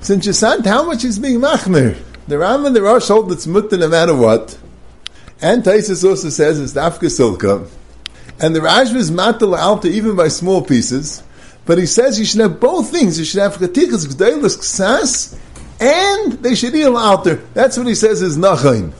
Since 0.00 0.26
you 0.26 0.32
said 0.32 0.64
how 0.64 0.84
much 0.84 1.04
is 1.04 1.18
being 1.18 1.40
machmir, 1.40 1.96
the 2.28 2.38
Ram 2.38 2.64
and 2.64 2.76
the 2.76 2.82
Rosh 2.82 3.08
hold 3.08 3.32
it's 3.32 3.46
mutter 3.46 3.76
no 3.76 3.88
matter 3.88 4.14
what. 4.14 4.58
And 5.40 5.62
Taisus 5.62 6.08
also 6.08 6.28
says 6.28 6.60
it's 6.60 6.74
dafka 6.74 7.08
silka. 7.08 7.68
And 8.40 8.54
the 8.54 8.60
Rashba 8.60 8.96
is 8.96 9.10
matal 9.10 9.56
alta 9.58 9.88
even 9.88 10.14
by 10.14 10.28
small 10.28 10.62
pieces. 10.62 11.22
But 11.66 11.78
he 11.78 11.86
says 11.86 12.18
you 12.18 12.24
should 12.24 12.40
have 12.40 12.60
both 12.60 12.90
things. 12.90 13.18
You 13.18 13.24
should 13.24 13.42
have 13.42 13.56
chatikas 13.56 14.06
g'deilis 14.06 14.56
ksas, 14.58 15.38
and 15.80 16.32
they 16.34 16.54
should 16.54 16.74
eat 16.74 16.84
altar. 16.84 17.42
That's 17.54 17.76
what 17.76 17.86
he 17.86 17.94
says 17.94 18.22
is 18.22 18.38
nachain. 18.38 18.92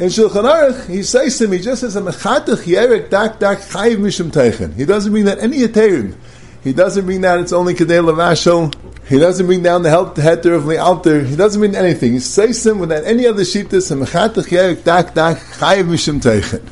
In 0.00 0.06
Shulchan 0.06 0.44
Aruch, 0.44 0.88
he 0.88 1.02
says 1.02 1.36
to 1.36 1.46
me, 1.46 1.58
just 1.58 1.82
says 1.82 1.94
a 1.94 2.00
mechatach 2.00 2.62
yerek 2.62 3.10
dak 3.10 3.38
dak 3.38 3.58
chayiv 3.58 3.98
mishum 3.98 4.30
teichen. 4.30 4.74
He 4.74 4.86
doesn't 4.86 5.12
mean 5.12 5.26
that 5.26 5.40
any 5.40 5.58
aterim. 5.58 6.16
He 6.64 6.72
doesn't 6.72 7.06
mean 7.06 7.20
that 7.20 7.38
it's 7.38 7.52
only 7.52 7.74
kadei 7.74 8.02
lavashel. 8.02 8.74
He 9.06 9.18
doesn't 9.18 9.44
bring 9.44 9.62
down 9.62 9.82
the 9.82 9.90
help 9.90 10.14
heter 10.14 10.56
of 10.56 10.64
the 10.64 10.78
altar. 10.78 11.22
He 11.22 11.36
doesn't 11.36 11.60
mean 11.60 11.74
anything. 11.74 12.14
He 12.14 12.20
says 12.20 12.66
him 12.66 12.78
without 12.78 13.04
any 13.04 13.26
other 13.26 13.42
shittas. 13.42 13.92
A 13.92 14.06
mechatach 14.06 14.48
yerek 14.48 14.84
dak 14.84 15.12
dak 15.12 15.36
chayiv 15.36 15.84
mishum 15.84 16.18
teichen. 16.18 16.62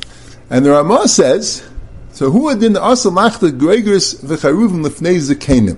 And 0.49 0.65
the 0.65 0.71
Ramah 0.71 1.07
says, 1.07 1.69
so 2.11 2.31
who 2.31 2.45
would 2.45 2.77
also 2.77 3.11
machta 3.11 3.51
gregors 3.51 4.19
v'charuvim 4.25 4.83
lefnei 4.83 5.19
zekenim? 5.19 5.77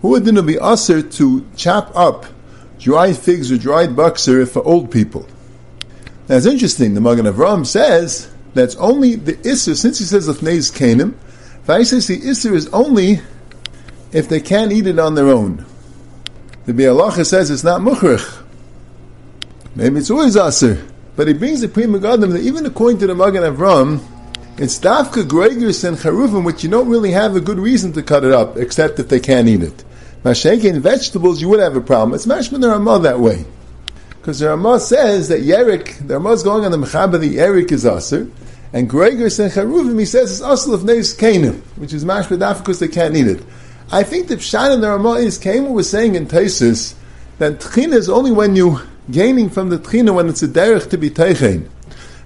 Who 0.00 0.42
be 0.42 0.58
usher 0.58 1.02
to 1.02 1.46
chop 1.54 1.94
up 1.94 2.24
dried 2.78 3.18
figs 3.18 3.52
or 3.52 3.58
dried 3.58 3.94
buxer 3.94 4.46
for 4.46 4.64
old 4.64 4.90
people? 4.90 5.26
It's 6.28 6.46
interesting. 6.46 6.94
The 6.94 7.00
Magen 7.00 7.26
Avram 7.26 7.66
says 7.66 8.32
that's 8.54 8.76
only 8.76 9.16
the 9.16 9.34
isser. 9.34 9.76
Since 9.76 9.98
he 9.98 10.04
says 10.04 10.28
lefnei 10.28 10.58
zekenim, 10.58 11.14
I 11.68 11.82
says 11.82 12.06
the 12.06 12.20
isser 12.20 12.52
is 12.52 12.68
only 12.68 13.20
if 14.12 14.28
they 14.28 14.40
can't 14.40 14.72
eat 14.72 14.86
it 14.86 14.98
on 14.98 15.14
their 15.14 15.28
own. 15.28 15.64
The 16.66 16.72
Bialacha 16.72 17.26
says 17.26 17.50
it's 17.50 17.64
not 17.64 17.80
muchrich. 17.80 18.42
Maybe 19.74 19.98
it's 19.98 20.10
always 20.10 20.36
aser. 20.36 20.86
But 21.16 21.28
he 21.28 21.34
brings 21.34 21.60
the 21.60 21.68
Pri 21.68 21.84
Megadim 21.84 22.32
that 22.32 22.42
even 22.42 22.66
according 22.66 22.98
to 23.00 23.06
the 23.06 23.14
Magen 23.14 23.42
Avram, 23.42 24.00
it's 24.58 24.78
dafka 24.78 25.24
gregus 25.24 25.86
and 25.86 25.96
charuvim, 25.96 26.44
which 26.44 26.62
you 26.62 26.70
don't 26.70 26.88
really 26.88 27.10
have 27.10 27.36
a 27.36 27.40
good 27.40 27.58
reason 27.58 27.92
to 27.94 28.02
cut 28.02 28.24
it 28.24 28.32
up, 28.32 28.56
except 28.56 28.98
if 28.98 29.08
they 29.08 29.20
can't 29.20 29.48
eat 29.48 29.62
it. 29.62 29.84
Mashake 30.24 30.64
in 30.64 30.80
vegetables, 30.80 31.40
you 31.40 31.48
would 31.48 31.60
have 31.60 31.74
a 31.74 31.80
problem. 31.80 32.14
It's 32.14 32.26
mashman 32.26 32.60
the 32.60 32.68
Ramah 32.68 33.00
that 33.00 33.18
way. 33.18 33.44
Because 34.22 34.38
the 34.38 34.50
Ramah 34.50 34.78
says 34.78 35.28
that 35.30 35.40
Yerik, 35.40 36.06
the 36.06 36.14
Ramah 36.14 36.30
is 36.30 36.44
going 36.44 36.64
on 36.64 36.70
the 36.70 36.76
Mechaba, 36.76 37.18
the 37.18 37.38
Yerik 37.38 37.72
is 37.72 37.84
aser, 37.84 38.30
and 38.72 38.88
gregus 38.88 39.40
and 39.40 39.50
charuvim, 39.50 39.98
he 39.98 40.04
says 40.04 40.40
it's 40.40 40.48
asl 40.48 40.72
of 40.74 40.84
neis 40.84 41.12
kanim, 41.12 41.60
which 41.76 41.92
is 41.92 42.04
mashman 42.04 42.38
dafka 42.38 42.58
because 42.58 42.78
they 42.78 42.86
can't 42.86 43.16
eat 43.16 43.26
it. 43.26 43.42
I 43.90 44.04
think 44.04 44.28
the 44.28 44.36
Pshat 44.36 44.74
in 44.74 44.80
the 44.80 44.90
Ramah 44.90 45.14
is, 45.14 45.40
Kamer 45.40 45.72
was 45.72 45.90
saying 45.90 46.14
in 46.14 46.28
Taisus, 46.28 46.94
that 47.38 47.58
tchina 47.58 47.94
is 47.94 48.08
only 48.08 48.30
when 48.30 48.54
you 48.54 48.78
gaining 49.10 49.50
from 49.50 49.70
the 49.70 49.78
tchina 49.78 50.14
when 50.14 50.28
it's 50.28 50.44
a 50.44 50.48
derech 50.48 50.88
to 50.90 50.98
be 50.98 51.10
teichen. 51.10 51.68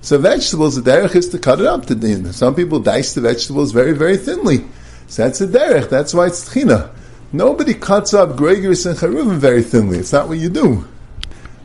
So 0.03 0.19
vegetables, 0.19 0.77
the 0.77 0.91
derech 0.91 1.17
is 1.17 1.31
to 1.31 1.39
cut 1.39 1.61
it 1.61 1.67
up 1.67 1.87
to. 1.87 2.33
Some 2.35 2.55
people 2.55 2.79
dice 2.79 3.15
the 3.15 3.23
vegetables 3.23 3.73
very, 3.73 3.93
very 3.93 4.19
thinly. 4.19 4.67
So 5.07 5.25
that's 5.25 5.41
a 5.41 5.47
derech. 5.47 5.89
That's 5.89 6.13
why 6.13 6.27
it's 6.27 6.47
tchina. 6.47 6.91
Nobody 7.33 7.73
cuts 7.73 8.13
up 8.13 8.37
gregarious 8.37 8.85
and 8.85 8.99
charuvim 8.99 9.39
very 9.39 9.63
thinly. 9.63 9.97
It's 9.97 10.13
not 10.13 10.29
what 10.29 10.37
you 10.37 10.51
do. 10.51 10.87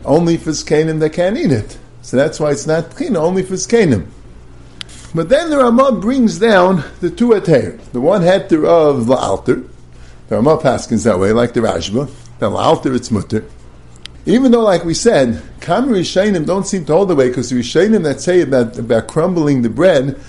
Only 0.04 0.38
for 0.38 0.52
skanim 0.52 1.00
that 1.00 1.12
can't 1.12 1.38
eat 1.38 1.52
it. 1.52 1.78
So 2.02 2.18
that's 2.18 2.40
why 2.40 2.52
it's 2.52 2.66
not 2.66 2.92
tchina, 2.92 3.18
only 3.18 3.44
for 3.44 3.54
skanim. 3.54 4.08
But 5.14 5.30
then 5.30 5.50
the 5.50 5.58
Ramah 5.58 5.94
brings 5.94 6.40
down 6.40 6.84
the 7.02 7.10
two 7.10 7.30
heter. 7.30 7.80
The 7.92 8.02
one 8.02 8.22
heter 8.22 8.66
of 8.66 9.08
the 9.08 9.16
altar. 9.16 9.64
The 10.30 10.36
Ramah 10.36 10.58
paskins 10.58 11.04
that 11.04 11.20
way, 11.20 11.34
like 11.34 11.54
the 11.54 11.60
Rashba. 11.60 12.10
The 12.40 12.50
altar, 12.50 12.94
it's 12.94 13.12
mutter. 13.12 13.46
Even 14.26 14.52
though, 14.52 14.62
like 14.62 14.86
we 14.86 14.94
said, 14.94 15.42
Kam 15.60 15.90
Rishainim 15.90 16.46
don't 16.46 16.66
seem 16.66 16.86
to 16.86 16.94
hold 16.94 17.10
the 17.10 17.16
way 17.16 17.28
because 17.28 17.50
the 17.50 17.60
Rishainim 17.60 18.04
that 18.04 18.22
say 18.22 18.42
about, 18.42 18.78
about 18.78 19.08
crumbling 19.08 19.62
the 19.62 19.70
bread, 19.70 20.20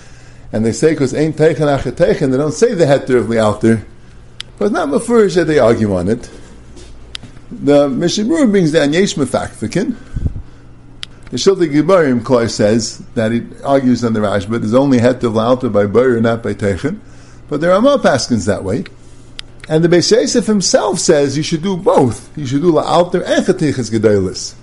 and 0.51 0.65
they 0.65 0.71
say 0.71 0.91
because 0.91 1.13
ain't 1.13 1.37
teichen 1.37 1.77
acheteichen, 1.77 2.31
they 2.31 2.37
don't 2.37 2.53
say 2.53 2.73
the 2.73 2.85
heter 2.85 3.17
of 3.17 3.29
the 3.29 3.39
altar, 3.39 3.85
but 4.57 4.65
it's 4.65 4.73
not 4.73 4.89
mafurish 4.89 5.35
that 5.35 5.45
they 5.45 5.59
argue 5.59 5.95
on 5.95 6.07
it. 6.09 6.29
The 7.61 7.87
Mishabur 7.87 8.49
brings 8.49 8.71
down 8.71 8.93
Yesh 8.93 9.13
Mefakfikin. 9.13 9.95
The 11.29 11.37
Shilta 11.37 11.71
Gibarim 11.71 12.21
Klai 12.21 12.49
says 12.49 12.99
that 13.15 13.31
he 13.31 13.43
argues 13.63 14.03
on 14.03 14.13
the 14.13 14.21
Rash, 14.21 14.45
but 14.45 14.61
there's 14.61 14.73
only 14.73 14.99
heter 14.99 15.25
of 15.25 15.37
altar 15.37 15.69
by 15.69 15.85
Bur, 15.85 16.19
not 16.19 16.41
by 16.43 16.53
Teichen. 16.53 16.99
But 17.47 17.61
there 17.61 17.71
are 17.71 17.81
more 17.81 17.97
paskins 17.97 18.47
that 18.47 18.63
way. 18.63 18.85
And 19.69 19.83
the 19.83 19.87
Beis 19.87 20.11
Yosef 20.11 20.45
himself 20.45 20.99
says 20.99 21.37
you 21.37 21.43
should 21.43 21.63
do 21.63 21.77
both. 21.77 22.35
You 22.37 22.45
should 22.45 22.61
do 22.61 22.73
la'alter 22.73 23.23
and 23.25 23.45
chatichas 23.45 23.91
gedolis. 23.91 24.55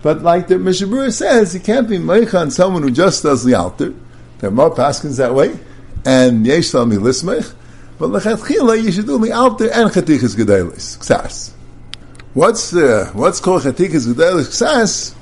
But 0.00 0.22
like 0.22 0.48
the 0.48 0.54
Mishabura 0.54 1.12
says, 1.12 1.54
you 1.54 1.60
can't 1.60 1.88
be 1.88 1.98
meicha 1.98 2.40
on 2.40 2.50
someone 2.50 2.82
who 2.82 2.90
just 2.90 3.24
does 3.24 3.44
the 3.44 3.54
altar. 3.54 3.92
There 4.38 4.48
are 4.48 4.52
more 4.52 4.74
paskins 4.74 5.18
that 5.18 5.34
way, 5.34 5.58
and 6.06 6.46
yesh 6.46 6.72
mi 6.72 6.96
lismech. 6.96 7.52
But 7.98 8.10
lechatchila, 8.10 8.82
you 8.82 8.92
should 8.92 9.06
do 9.06 9.18
the 9.18 9.32
altar 9.32 9.70
and 9.70 9.90
chatichas 9.90 10.36
gedolis. 10.36 10.96
Ksas. 10.98 11.52
What's 12.38 12.72
uh, 12.72 13.10
what's 13.14 13.40
called 13.40 13.62
chatichas 13.62 14.06
gedolis 14.06 14.46
ksas? 14.46 15.12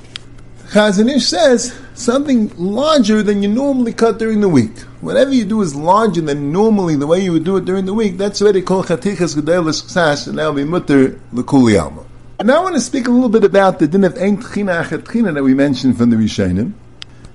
Chazon 0.68 1.08
Ish 1.16 1.24
says 1.24 1.74
something 1.94 2.52
larger 2.58 3.22
than 3.22 3.42
you 3.42 3.48
normally 3.48 3.94
cut 3.94 4.18
during 4.18 4.42
the 4.42 4.50
week. 4.50 4.78
Whatever 5.00 5.32
you 5.32 5.46
do 5.46 5.62
is 5.62 5.74
larger 5.74 6.20
than 6.20 6.52
normally 6.52 6.94
the 6.94 7.06
way 7.06 7.20
you 7.20 7.32
would 7.32 7.44
do 7.44 7.56
it 7.56 7.64
during 7.64 7.86
the 7.86 7.94
week. 7.94 8.18
That's 8.18 8.42
what 8.42 8.52
they 8.52 8.60
call 8.60 8.84
chatichas 8.84 9.34
gedelis 9.34 9.82
ksash, 9.82 10.26
and 10.26 10.36
that 10.36 10.44
will 10.44 10.56
be 10.56 10.64
mutter 10.64 11.18
lekuli 11.32 11.82
alma. 11.82 12.04
And 12.38 12.48
now 12.48 12.60
I 12.60 12.64
want 12.64 12.74
to 12.74 12.82
speak 12.82 13.08
a 13.08 13.10
little 13.10 13.30
bit 13.30 13.44
about 13.44 13.78
the 13.78 13.88
din 13.88 14.04
of 14.04 14.18
ein 14.18 14.36
tchina 14.36 15.32
that 15.32 15.42
we 15.42 15.54
mentioned 15.54 15.96
from 15.96 16.10
the 16.10 16.16
Rishonim. 16.16 16.74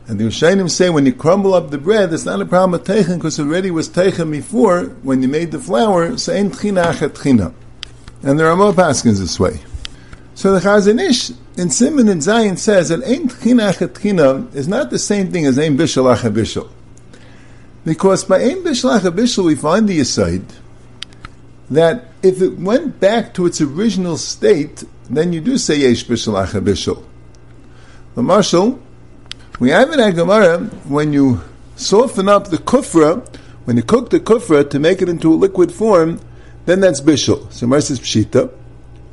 And 0.06 0.20
the 0.20 0.26
Rishonim 0.26 0.70
say 0.70 0.92
when 0.92 1.08
you 1.08 1.14
crumble 1.14 1.56
up 1.56 1.72
the 1.72 1.80
bread, 1.80 2.14
it's 2.14 2.26
not 2.26 2.40
a 2.40 2.46
problem 2.46 2.74
with 2.74 2.86
teichen 2.86 3.16
because 3.16 3.40
already 3.40 3.72
was 3.72 3.90
teichen 3.90 4.30
before 4.30 4.84
when 5.02 5.24
you 5.24 5.28
made 5.28 5.50
the 5.50 5.60
flour. 5.60 6.18
So 6.18 6.36
ein 6.36 6.52
tchina 6.52 6.94
achet 6.94 7.56
And 8.22 8.40
there 8.40 8.48
are 8.48 8.56
more 8.56 8.74
paskins 8.74 9.18
this 9.18 9.40
way. 9.40 9.60
So 10.41 10.53
the 10.53 10.60
Chazon 10.60 11.00
Ish 11.00 11.33
in 11.55 11.69
Simon 11.69 12.10
and 12.10 12.24
Zion 12.24 12.57
says 12.57 12.89
that 12.89 13.03
Ein 13.03 13.29
Tchina 13.29 13.71
Tchina 13.74 14.51
is 14.55 14.67
not 14.67 14.89
the 14.89 14.98
same 14.98 15.31
thing 15.31 15.45
as 15.45 15.60
Ein 15.60 15.77
Bishal 15.77 16.12
Acha 16.15 16.33
Bishal. 16.33 16.67
Because 17.86 18.24
by 18.24 18.39
Ein 18.41 18.63
Bishlach 18.63 19.01
Bishul 19.01 19.45
we 19.45 19.55
find 19.55 19.88
the 19.88 20.00
aside 20.00 20.45
that 21.69 22.05
if 22.24 22.41
it 22.41 22.57
went 22.57 23.00
back 23.00 23.36
to 23.36 23.45
its 23.45 23.62
original 23.62 24.17
state, 24.17 24.83
then 25.07 25.31
you 25.31 25.41
do 25.41 25.60
say 25.60 25.77
Yesh 25.77 26.05
Bishlach 26.05 26.60
Bishul. 26.60 27.03
The 28.15 28.24
Marshal, 28.24 28.81
we 29.60 29.69
have 29.69 29.91
in 29.91 30.15
Gemara 30.15 30.57
when 30.88 31.13
you 31.13 31.41
soften 31.75 32.27
up 32.27 32.48
the 32.48 32.57
kufra, 32.57 33.24
when 33.65 33.77
you 33.77 33.83
cook 33.83 34.10
the 34.10 34.19
kufra 34.19 34.67
to 34.71 34.79
make 34.79 35.03
it 35.03 35.07
into 35.07 35.31
a 35.31 35.36
liquid 35.36 35.71
form, 35.71 36.19
then 36.65 36.79
that's 36.79 37.00
bishul. 37.00 37.53
So 37.53 37.67
Gemara 37.67 37.83
says 37.83 38.00
pshita. 38.00 38.51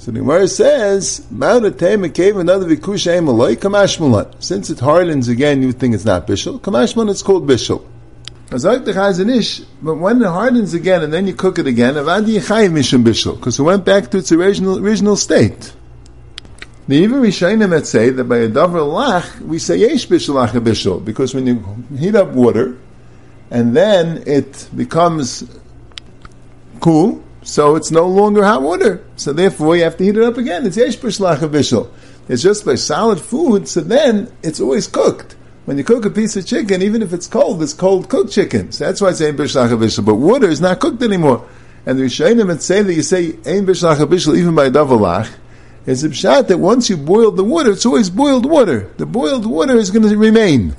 So 0.08 0.12
the 0.12 0.20
Gemara 0.20 0.48
says, 0.48 1.26
cave 1.28 2.38
another 2.38 2.74
kamashmalan. 2.76 4.42
Since 4.42 4.70
it 4.70 4.80
hardens 4.80 5.28
again, 5.28 5.60
you 5.60 5.72
think 5.72 5.94
it's 5.94 6.06
not 6.06 6.26
bishul. 6.26 6.58
Kamashmalan, 6.58 7.10
it's 7.10 7.20
called 7.20 7.46
bishul. 7.46 7.84
But 9.82 9.94
when 9.96 10.22
it 10.22 10.26
hardens 10.26 10.72
again 10.72 11.02
and 11.02 11.12
then 11.12 11.26
you 11.26 11.34
cook 11.34 11.58
it 11.58 11.66
again, 11.66 11.92
because 11.92 13.58
it 13.58 13.62
went 13.62 13.84
back 13.84 14.10
to 14.12 14.16
its 14.16 14.32
original 14.32 14.78
original 14.78 15.14
state. 15.14 15.74
The 16.88 16.96
even 16.96 17.20
Rishayim 17.20 17.68
that 17.68 17.86
say 17.86 18.08
that 18.08 18.24
by 18.24 18.38
a 18.38 18.48
davar 18.48 18.80
lach 18.80 19.40
we 19.42 19.58
say 19.58 19.76
yesh 19.76 20.08
bishul 20.08 20.48
bishul 20.48 21.04
because 21.04 21.34
when 21.34 21.46
you 21.46 21.62
heat 21.98 22.14
up 22.14 22.28
water 22.28 22.78
and 23.50 23.76
then 23.76 24.22
it 24.26 24.70
becomes 24.74 25.44
cool, 26.80 27.22
so 27.48 27.76
it's 27.76 27.90
no 27.90 28.06
longer 28.06 28.44
hot 28.44 28.60
water. 28.60 29.02
So 29.16 29.32
therefore 29.32 29.74
you 29.74 29.84
have 29.84 29.96
to 29.96 30.04
heat 30.04 30.18
it 30.18 30.22
up 30.22 30.36
again. 30.36 30.66
It's 30.66 30.76
yesh 30.76 30.98
bishul 30.98 31.34
bishul. 31.48 31.90
It's 32.28 32.42
just 32.42 32.66
by 32.66 32.74
solid 32.74 33.18
food, 33.18 33.66
so 33.66 33.80
then 33.80 34.30
it's 34.42 34.60
always 34.60 34.86
cooked. 34.86 35.34
When 35.64 35.78
you 35.78 35.84
cook 35.84 36.04
a 36.04 36.10
piece 36.10 36.36
of 36.36 36.46
chicken, 36.46 36.82
even 36.82 37.00
if 37.00 37.14
it's 37.14 37.26
cold, 37.26 37.62
it's 37.62 37.72
cold 37.72 38.10
cooked 38.10 38.32
chicken. 38.32 38.70
So 38.70 38.84
that's 38.84 39.00
why 39.00 39.08
it's 39.08 39.22
ein 39.22 39.34
bishul 39.34 39.66
bishul. 39.78 40.04
But 40.04 40.16
water 40.16 40.46
is 40.46 40.60
not 40.60 40.78
cooked 40.78 41.02
anymore. 41.02 41.48
And 41.86 41.98
the 41.98 42.02
Rishayim 42.02 42.60
say 42.60 42.82
that 42.82 42.92
you 42.92 43.02
say 43.02 43.28
ein 43.46 43.64
bishul 43.64 43.96
bishul 43.96 44.36
even 44.36 44.54
by 44.54 44.68
davar 44.68 45.00
lach 45.00 45.34
it's 45.86 46.02
a 46.02 46.12
shot 46.12 46.48
that 46.48 46.58
once 46.58 46.90
you 46.90 46.98
boil 46.98 47.30
the 47.30 47.42
water, 47.42 47.72
it's 47.72 47.86
always 47.86 48.10
boiled 48.10 48.44
water. 48.44 48.92
The 48.98 49.06
boiled 49.06 49.46
water 49.46 49.74
is 49.74 49.90
going 49.90 50.06
to 50.06 50.18
remain. 50.18 50.76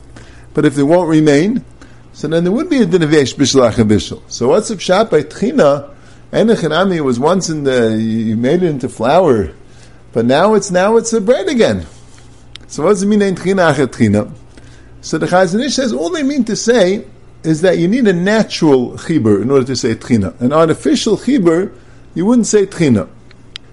But 0.54 0.66
if 0.66 0.78
it 0.78 0.84
won't 0.84 1.10
remain, 1.10 1.66
so 2.14 2.28
then 2.28 2.44
there 2.44 2.54
would 2.54 2.70
be 2.70 2.84
a 2.84 2.86
din 2.86 3.02
of 3.02 3.12
yesh 3.12 3.34
bishlach 3.34 3.74
bishul. 3.88 4.22
So 4.28 4.50
what's 4.50 4.68
the 4.68 4.78
shot 4.78 5.10
by 5.10 5.24
tchina? 5.24 5.96
Enechanami 6.32 7.02
was 7.02 7.20
once 7.20 7.50
in 7.50 7.64
the, 7.64 7.98
you 7.98 8.38
made 8.38 8.62
it 8.62 8.70
into 8.70 8.88
flour, 8.88 9.52
but 10.14 10.26
now 10.26 10.54
it's, 10.54 10.70
now 10.70 10.98
it's 10.98 11.12
a 11.12 11.20
bread 11.20 11.48
again. 11.48 11.88
So 12.68 12.84
what 12.84 12.90
does 12.90 13.04
it 13.04 13.08
mean 13.08 13.24
ein 13.24 13.36
tchina? 13.36 14.32
So 15.02 15.18
the 15.18 15.26
Chazon 15.26 15.66
Ish 15.66 15.76
says 15.76 15.92
all 15.92 16.12
they 16.12 16.22
mean 16.22 16.44
to 16.46 16.56
say 16.56 17.08
is 17.44 17.62
that 17.62 17.80
you 17.80 17.88
need 17.88 18.08
a 18.08 18.14
natural 18.14 18.92
chibur 18.92 19.42
in 19.42 19.50
order 19.50 19.66
to 19.66 19.76
say 19.76 19.96
tchina. 19.96 20.40
An 20.40 20.54
artificial 20.54 21.18
chibur, 21.18 21.74
you 22.14 22.28
wouldn't 22.28 22.46
say 22.46 22.68
tchina. 22.68 23.10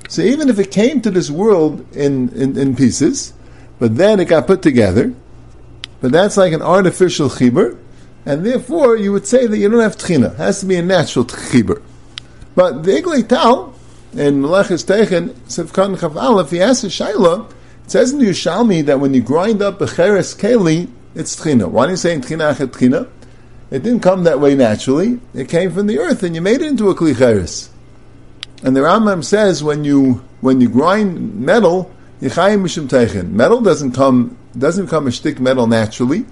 So 0.08 0.22
even 0.22 0.48
if 0.48 0.58
it 0.58 0.70
came 0.70 1.02
to 1.02 1.10
this 1.10 1.30
world 1.30 1.84
in, 1.94 2.30
in, 2.30 2.56
in 2.56 2.74
pieces, 2.74 3.34
but 3.78 3.96
then 3.96 4.18
it 4.18 4.26
got 4.26 4.46
put 4.46 4.62
together, 4.62 5.12
but 6.00 6.10
that's 6.12 6.38
like 6.38 6.54
an 6.54 6.62
artificial 6.62 7.28
chibur, 7.28 7.78
and 8.24 8.46
therefore 8.46 8.96
you 8.96 9.12
would 9.12 9.26
say 9.26 9.46
that 9.46 9.58
you 9.58 9.68
don't 9.68 9.80
have 9.80 9.96
tchina. 9.96 10.32
It 10.32 10.38
has 10.38 10.60
to 10.60 10.66
be 10.66 10.76
a 10.76 10.82
natural 10.82 11.26
chibur. 11.26 11.82
But 12.56 12.82
the 12.82 12.92
Iglei 12.92 13.28
Tal, 13.28 13.74
in 14.14 14.42
Meleches 14.42 14.84
Techen, 14.84 15.28
Sivkan 15.46 15.96
Chav 15.96 16.16
Aleph, 16.20 16.50
he 16.50 16.60
asks 16.60 16.82
a 16.82 16.88
Shaila, 16.88 17.50
it 17.84 17.90
says 17.90 18.12
in 18.12 18.18
the 18.18 18.24
Yerushalmi 18.24 18.86
that 18.86 18.98
when 18.98 19.14
you 19.14 19.22
grind 19.22 19.62
up 19.62 19.80
a 19.80 19.86
cheres 19.86 20.34
keli, 20.34 20.90
it's 21.14 21.36
tchina. 21.36 21.68
Why 21.68 21.86
are 21.86 21.90
you 21.90 21.96
saying 21.96 22.22
tchina 22.22 22.52
achet 22.52 22.68
tchina? 22.68 23.08
It 23.70 23.84
didn't 23.84 24.00
come 24.00 24.24
that 24.24 24.40
way 24.40 24.56
naturally. 24.56 25.20
It 25.34 25.48
came 25.48 25.70
from 25.70 25.86
the 25.86 26.00
earth, 26.00 26.24
and 26.24 26.34
you 26.34 26.40
made 26.40 26.62
it 26.62 26.66
into 26.66 26.88
a 26.88 26.96
kli 26.96 27.16
cheres. 27.16 27.70
And 28.64 28.74
the 28.74 28.80
Rambam 28.80 29.22
says 29.22 29.62
when 29.62 29.84
you 29.84 30.24
when 30.40 30.60
you 30.60 30.68
grind 30.68 31.36
metal, 31.36 31.94
yichayim 32.20 32.62
mishum 32.62 32.88
teichen. 32.88 33.30
Metal 33.30 33.60
doesn't 33.60 33.92
come 33.92 34.36
doesn't 34.58 34.86
become 34.86 35.06
a 35.06 35.12
shtick 35.12 35.38
metal 35.38 35.66
naturally. 35.66 36.24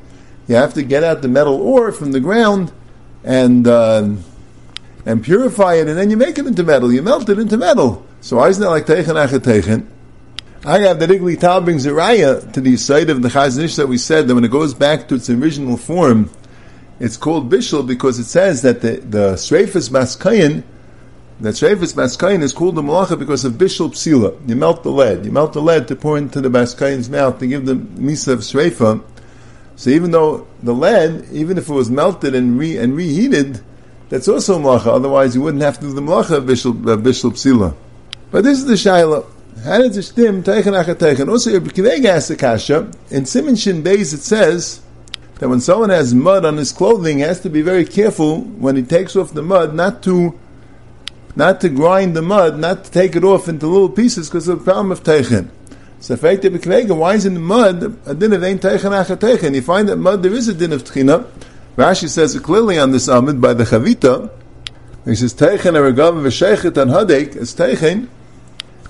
You 0.48 0.57
have 0.57 0.75
to 0.75 0.83
get 0.83 1.05
out 1.05 1.22
the 1.22 1.29
metal 1.29 1.55
ore 1.55 1.92
from 1.92 2.12
the 2.12 2.20
ground 2.20 2.72
and 3.22 3.68
uh, 3.68 4.09
and 5.07 5.23
purify 5.23 5.75
it, 5.75 5.88
and 5.88 5.99
then 5.99 6.11
you 6.11 6.17
make 6.17 6.38
it 6.38 6.47
into 6.47 6.62
metal. 6.62 6.93
You 6.93 7.03
melt 7.03 7.29
it 7.29 7.38
into 7.38 7.57
metal. 7.57 8.05
So 8.21 8.37
why 8.37 8.49
isn't 8.49 8.62
that 8.62 8.71
like 8.71 8.87
teichen 8.87 9.14
achet 9.14 9.40
teichen? 9.40 9.87
I 10.67 10.79
have 10.81 10.99
the 10.99 11.07
Rigli 11.07 11.38
Tal 11.38 11.61
brings 11.61 11.85
a 11.85 11.90
raya 11.90 12.51
to 12.55 12.61
the 12.61 12.77
side 12.79 13.11
of 13.11 13.21
the 13.21 13.29
Chazon 13.29 13.64
Ish 13.64 13.77
that 13.77 13.87
we 13.87 13.99
said 13.99 14.29
that 14.29 14.35
when 14.35 14.45
it 14.45 14.51
goes 14.51 14.73
back 14.73 15.09
to 15.09 15.17
its 15.17 15.29
original 15.29 15.77
form, 15.77 16.31
it's 16.99 17.19
called 17.19 17.51
bishul 17.51 17.87
because 17.87 18.19
it 18.19 18.25
says 18.25 18.62
that 18.62 18.81
the 18.81 18.97
the 18.97 19.33
Sreifas 19.35 19.90
Maskayin 19.90 20.64
that 21.40 21.55
Shreifis 21.55 21.95
Baskayin 21.95 22.43
is 22.43 22.53
called 22.53 22.77
the 22.77 22.83
Malacha 22.83 23.19
because 23.19 23.45
of 23.45 23.55
Bishul 23.55 23.90
Psila. 23.90 24.49
You 24.49 24.55
melt 24.55 24.83
the 24.83 24.90
lead. 24.90 25.25
You 25.25 25.33
melt 25.33 25.53
the 25.53 25.61
lead 25.61 25.88
to 25.88 25.97
pour 25.97 26.17
into 26.17 26.40
the 26.40 26.49
Baskayin's 26.49 27.11
mouth 27.11 27.38
to 27.40 27.47
give 27.47 27.67
the 27.67 27.75
Misa 27.75 28.35
of 28.35 28.40
Shreifa. 28.40 29.03
So 29.77 29.90
even 29.90 30.12
though 30.12 30.47
the 30.62 30.73
lead, 30.73 31.27
even 31.33 31.59
if 31.59 31.69
it 31.69 31.73
was 31.73 31.90
melted 31.90 32.35
and, 32.37 32.59
re, 32.59 32.79
and 32.79 32.97
reheated, 32.97 33.61
that's 34.14 34.29
also 34.29 34.61
Malacha. 34.61 34.87
Otherwise 34.87 35.35
you 35.35 35.42
wouldn't 35.42 35.64
have 35.64 35.81
to 35.81 35.87
do 35.87 35.92
the 35.92 36.00
Malacha 36.00 36.37
of 36.37 36.44
Bishul, 36.44 36.72
Bishul 36.72 37.33
Psila. 37.33 37.74
But 38.31 38.44
this 38.44 38.59
is 38.59 38.64
the 38.64 38.74
Shaila. 38.74 39.27
It 39.57 40.03
stem? 40.05 40.44
Teichen 40.44 40.81
acha 40.81 40.94
teichen. 40.94 41.29
Also, 41.29 41.53
Rabbi 41.53 41.66
Akiva 41.70 41.90
Eiger 41.90 42.09
asks 42.11 42.29
the. 42.29 42.92
In 43.11 43.27
Simon 43.27 43.57
Shin 43.57 43.83
Beis 43.83 44.14
it 44.14 44.20
says 44.20 44.83
that 45.40 45.48
when 45.48 45.61
someone 45.61 45.90
has 45.90 46.14
mud 46.14 46.44
on 46.44 46.59
his 46.59 46.70
clothing, 46.70 47.16
he 47.18 47.22
has 47.24 47.40
to 47.40 47.50
be 47.50 47.61
very 47.61 47.85
careful 47.85 48.42
when 48.42 48.77
he 48.77 48.85
takes 48.85 49.16
off 49.16 49.35
the 49.35 49.42
mud 49.42 49.74
not 49.74 50.00
to 50.05 50.38
not 51.35 51.61
to 51.62 51.68
grind 51.68 52.14
the 52.14 52.22
mud, 52.22 52.57
not 52.57 52.85
to 52.85 52.92
take 52.92 53.16
it 53.16 53.24
off 53.24 53.48
into 53.48 53.66
little 53.66 53.88
pieces 53.88 54.29
because 54.29 54.46
of 54.46 54.61
the 54.61 54.64
problem 54.64 54.92
of 54.92 55.03
teichin. 55.03 55.48
So 55.98 56.14
why 56.14 57.14
is 57.14 57.27
in 57.27 57.35
the 57.35 57.40
mud 57.40 57.98
a 58.07 58.14
din 58.14 58.33
of 58.33 58.44
ein 58.44 58.61
teichin 58.61 58.92
achat 58.92 59.16
teichin? 59.16 59.57
You 59.57 59.62
find 59.62 59.88
that 59.88 59.96
mud 59.96 60.22
there 60.22 60.35
is 60.35 60.46
a 60.46 60.55
din 60.55 60.72
of 60.72 60.85
tchina. 60.85 61.27
Rashi 61.76 62.08
says 62.08 62.38
clearly 62.38 62.78
on 62.78 62.92
this 62.92 63.08
amid 63.08 63.40
by 63.40 63.52
the 63.52 63.64
Chavita. 63.64 64.30
He 65.04 65.16
says 65.16 65.34
teichin 65.34 65.74
aragav 65.74 66.14
v'sheichet 66.22 66.76
an 66.76 66.90
hadek 66.90 67.34
is 67.34 67.52
teichin. 67.52 68.08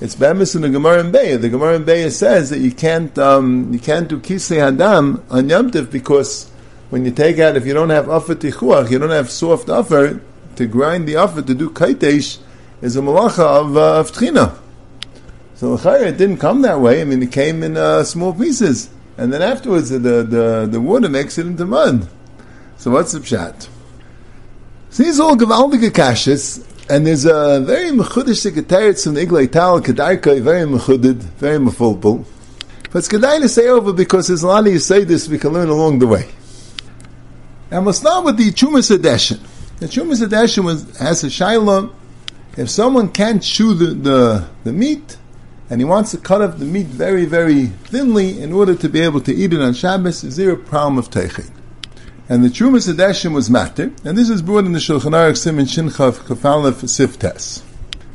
It's 0.03 0.15
bemis 0.15 0.55
in 0.55 0.61
the 0.61 0.69
Gemara 0.69 1.01
in 1.01 1.11
Beya. 1.11 1.41
The 1.41 1.49
Gemara 1.49 1.77
in 1.77 1.85
Beya 1.85 2.13
says 2.13 2.51
that 2.51 2.59
you 2.59 2.73
can't 2.73 3.17
um, 3.19 3.73
you 3.73 3.79
can't 3.79 4.07
do 4.07 4.19
kisei 4.21 4.59
hadam 4.59 5.23
on 5.31 5.49
Yom 5.49 5.71
because 5.71 6.51
when 6.91 7.07
you 7.07 7.11
take 7.11 7.39
out 7.39 7.57
if 7.57 7.65
you 7.65 7.73
don't 7.73 7.89
have 7.89 8.11
afer 8.11 8.35
tichuach, 8.35 8.91
you 8.91 8.99
don't 8.99 9.09
have 9.09 9.31
soft 9.31 9.71
afer, 9.71 10.21
to 10.57 10.67
grind 10.67 11.09
the 11.09 11.17
offer 11.17 11.41
to 11.41 11.55
do 11.55 11.71
kaitesh 11.71 12.39
is 12.83 12.97
a 12.97 13.01
malacha 13.01 13.39
of, 13.39 13.77
uh, 13.79 14.01
of 14.01 14.13
tchina. 14.13 14.59
So 15.55 15.77
it 15.77 16.19
didn't 16.19 16.37
come 16.37 16.61
that 16.63 16.81
way. 16.81 17.01
I 17.01 17.05
mean, 17.05 17.23
it 17.23 17.33
came 17.33 17.63
in 17.63 17.79
uh, 17.79 18.05
small 18.05 18.35
pieces, 18.35 18.91
and 19.17 19.33
then 19.33 19.41
afterwards 19.41 19.89
the, 19.89 19.99
the 19.99 20.69
the 20.71 20.81
water 20.83 21.09
makes 21.09 21.39
it 21.39 21.47
into 21.47 21.65
mud. 21.65 22.09
So 22.85 22.91
what's 22.91 23.13
the 23.13 23.21
pshat? 23.21 23.67
So 24.91 25.05
these 25.05 25.19
all 25.19 25.37
gewaltige 25.37 25.89
kashas, 25.89 26.63
and 26.91 27.07
there's 27.07 27.25
a 27.25 27.63
very 27.65 27.89
mechudish 27.89 28.43
secretariat 28.43 28.99
from 28.99 29.15
Iglay 29.15 29.51
Tal 29.51 29.81
Kedarka, 29.81 30.39
very 30.43 30.67
mechudid, 30.67 31.15
very 31.15 31.57
mefulpul. 31.57 32.27
But 32.91 32.99
it's 32.99 33.09
kedai 33.09 33.41
to 33.41 33.49
say 33.49 33.69
over 33.69 33.95
because 33.95 34.29
there's 34.29 34.43
a 34.43 34.49
lot 34.49 34.67
of 34.67 34.73
you 34.75 34.79
say 34.79 35.03
this 35.03 35.31
we 35.31 35.39
can 35.39 35.55
learn 35.55 35.71
along 35.71 36.01
the 36.01 36.07
way. 36.07 36.29
And 37.71 37.87
we'll 37.87 37.95
start 37.95 38.23
with 38.27 38.37
the 38.37 38.51
Chumas 38.51 38.95
Adeshin. 38.95 39.41
The 39.79 39.87
Chumas 39.87 40.23
Adeshin 40.23 40.65
was 40.65 40.99
has 40.99 41.25
a 41.25 41.29
shaila. 41.29 41.91
If 42.59 42.69
someone 42.69 43.11
can't 43.13 43.43
chew 43.43 43.73
the, 43.73 43.87
the, 43.95 44.49
the 44.65 44.73
meat, 44.75 45.17
and 45.71 45.81
he 45.81 45.87
wants 45.87 46.11
to 46.11 46.19
cut 46.19 46.43
up 46.43 46.59
the 46.59 46.67
meat 46.67 46.89
very, 46.89 47.25
very 47.25 47.69
thinly 47.89 48.43
in 48.43 48.53
order 48.53 48.75
to 48.75 48.91
be 48.91 49.01
able 49.01 49.23
to 49.23 49.35
eat 49.35 49.55
it 49.55 49.63
on 49.63 49.73
Shabbos, 49.73 50.23
is 50.23 50.37
there 50.37 50.51
a 50.51 50.57
problem 50.59 50.99
of 50.99 51.09
teichin? 51.09 51.51
And 52.29 52.43
the 52.43 52.49
Chumas 52.49 52.91
Adeshim 52.91 53.35
was 53.35 53.51
matter, 53.51 53.93
and 54.05 54.17
this 54.17 54.31
is 54.31 54.41
brought 54.41 54.65
in 54.65 54.73
the 54.73 54.79
Shulchan 54.79 55.13
Aruch 55.13 55.37
Simon 55.37 55.67
Shinchav 55.67 56.21
Kafalef 56.21 56.83
Siftes. 56.89 57.63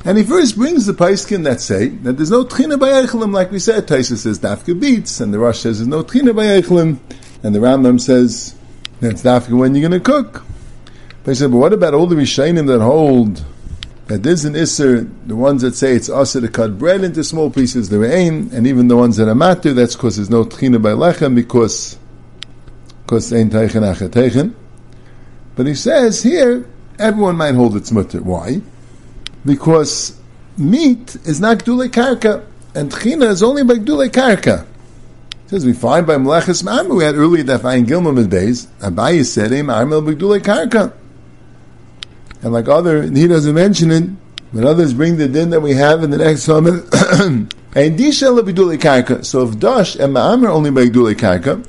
And 0.04 0.17
he 0.17 0.24
first 0.24 0.56
brings 0.56 0.86
the 0.86 0.93
Paiskin 0.93 1.43
that 1.43 1.62
say 1.62 1.89
that 1.89 2.13
there's 2.13 2.32
no 2.32 2.43
Tchina 2.43 2.80
by 2.80 2.89
Eichelim, 2.89 3.34
like 3.34 3.52
we 3.52 3.60
said. 3.60 3.86
Taisa 3.86 4.17
says 4.17 4.39
Dafka 4.39 4.80
beats, 4.80 5.19
and 5.19 5.32
the 5.32 5.38
Rosh 5.38 5.60
says 5.60 5.78
there's 5.78 5.88
no 5.88 6.04
Tchina 6.04 6.36
by 6.36 6.45
Eichelim, 6.45 6.98
and 7.43 7.54
the 7.54 7.60
Rambam 7.60 8.02
says 8.02 8.56
that's 9.00 9.22
Dafka 9.22 9.56
when 9.56 9.76
you're 9.76 9.88
going 9.88 10.02
to 10.02 10.04
cook. 10.04 10.43
They 11.26 11.36
said, 11.36 11.52
but 11.52 11.58
what 11.58 11.74
about 11.74 11.93
all 11.93 12.08
the 12.08 12.15
Rishainim 12.15 12.65
that 12.65 12.82
hold 12.82 13.45
that 14.08 14.24
there's 14.24 14.43
an 14.43 14.54
Isser, 14.54 15.08
the 15.28 15.36
ones 15.36 15.62
that 15.62 15.76
say 15.76 15.93
it's 15.93 16.10
Asa 16.10 16.41
to 16.41 16.48
cut 16.48 16.80
bread 16.80 17.04
into 17.04 17.24
small 17.24 17.52
pieces, 17.52 17.89
they're 17.89 18.12
ain, 18.12 18.50
and 18.52 18.65
even 18.65 18.88
the 18.88 18.98
ones 18.98 19.17
that 19.17 19.28
are 19.28 19.36
matter, 19.36 19.72
that's 19.72 19.95
because 19.95 20.15
there's 20.15 20.32
no 20.32 20.45
Tchina 20.45 20.82
by 20.82 20.93
Lechem, 20.93 21.36
because, 21.36 21.99
because 23.10 23.34
ain't 23.34 23.52
Teichen 23.52 23.82
Teichen. 24.12 24.54
But 25.56 25.65
he 25.65 25.74
says 25.74 26.22
here, 26.22 26.69
everyone 27.00 27.38
might 27.38 27.56
hold 27.56 27.76
its 27.76 27.91
mutter. 27.91 28.22
Why? 28.22 28.62
Because 29.43 30.15
meat 30.58 31.15
is 31.26 31.41
not 31.41 31.58
Gdule 31.58 31.89
Karka, 31.89 32.45
and 32.76 32.91
Tchina 32.91 33.30
is 33.30 33.41
only 33.41 33.63
by 33.63 33.76
Gdule 33.76 34.10
Karka. 34.10 34.67
says 35.48 35.65
we 35.65 35.74
find 35.74 36.06
by 36.06 36.17
Meleches 36.17 36.62
Ma'amr, 36.62 36.95
we 36.95 37.04
had 37.04 37.15
earlier 37.15 37.41
that 37.45 37.62
Fayin 37.62 37.88
Gilman 37.88 38.13
with 38.13 38.32
Beis, 38.32 38.67
Abaye 38.80 39.26
said, 39.26 39.54
Im 39.54 39.72
Armel 39.72 40.04
Begdule 40.04 40.39
Karka. 40.39 40.93
And 42.43 42.54
like 42.54 42.67
other, 42.67 43.02
he 43.02 43.28
doesn't 43.28 43.56
mention 43.56 43.89
it, 43.89 44.08
but 44.54 44.65
others 44.65 44.93
bring 44.93 45.17
the 45.17 45.28
din 45.28 45.50
that 45.50 45.62
we 45.62 45.74
have 45.74 46.04
in 46.04 46.12
the 46.12 46.19
next 46.19 46.43
summit. 46.43 46.84
and 47.24 47.50
Disha 47.74 48.39
Begdule 48.39 48.78
Karka. 48.78 49.26
So 49.26 49.48
if 49.48 49.58
Dash 49.58 49.95
and 49.95 50.15
Ma'amr 50.15 50.50
only 50.50 50.69
Begdule 50.69 51.15
Karka, 51.15 51.65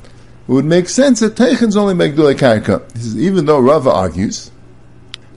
it 0.51 0.53
would 0.53 0.65
make 0.65 0.89
sense 0.89 1.21
that 1.21 1.37
Teichen's 1.37 1.77
only 1.77 1.95
Begdule 1.95 2.35
Karka. 2.35 2.89
This 2.89 3.07
is 3.07 3.17
even 3.17 3.45
though 3.45 3.61
Rava 3.61 3.93
argues, 3.93 4.51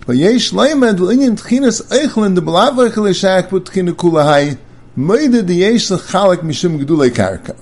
but 0.07 0.15
yesh 0.15 0.49
leimed 0.49 0.97
l'inyan 0.97 1.39
tchinas 1.39 1.87
eichlin 1.89 2.33
de 2.33 2.41
belavach 2.41 2.97
l'shak 2.97 3.49
put 3.49 3.65
tchina 3.65 3.91
kulahai 3.91 4.57
meide 4.95 5.45
de 5.45 5.53
yesh 5.53 5.91
l'chalak 5.91 6.37
mishum 6.37 6.83
gedulei 6.83 7.11
karka. 7.11 7.55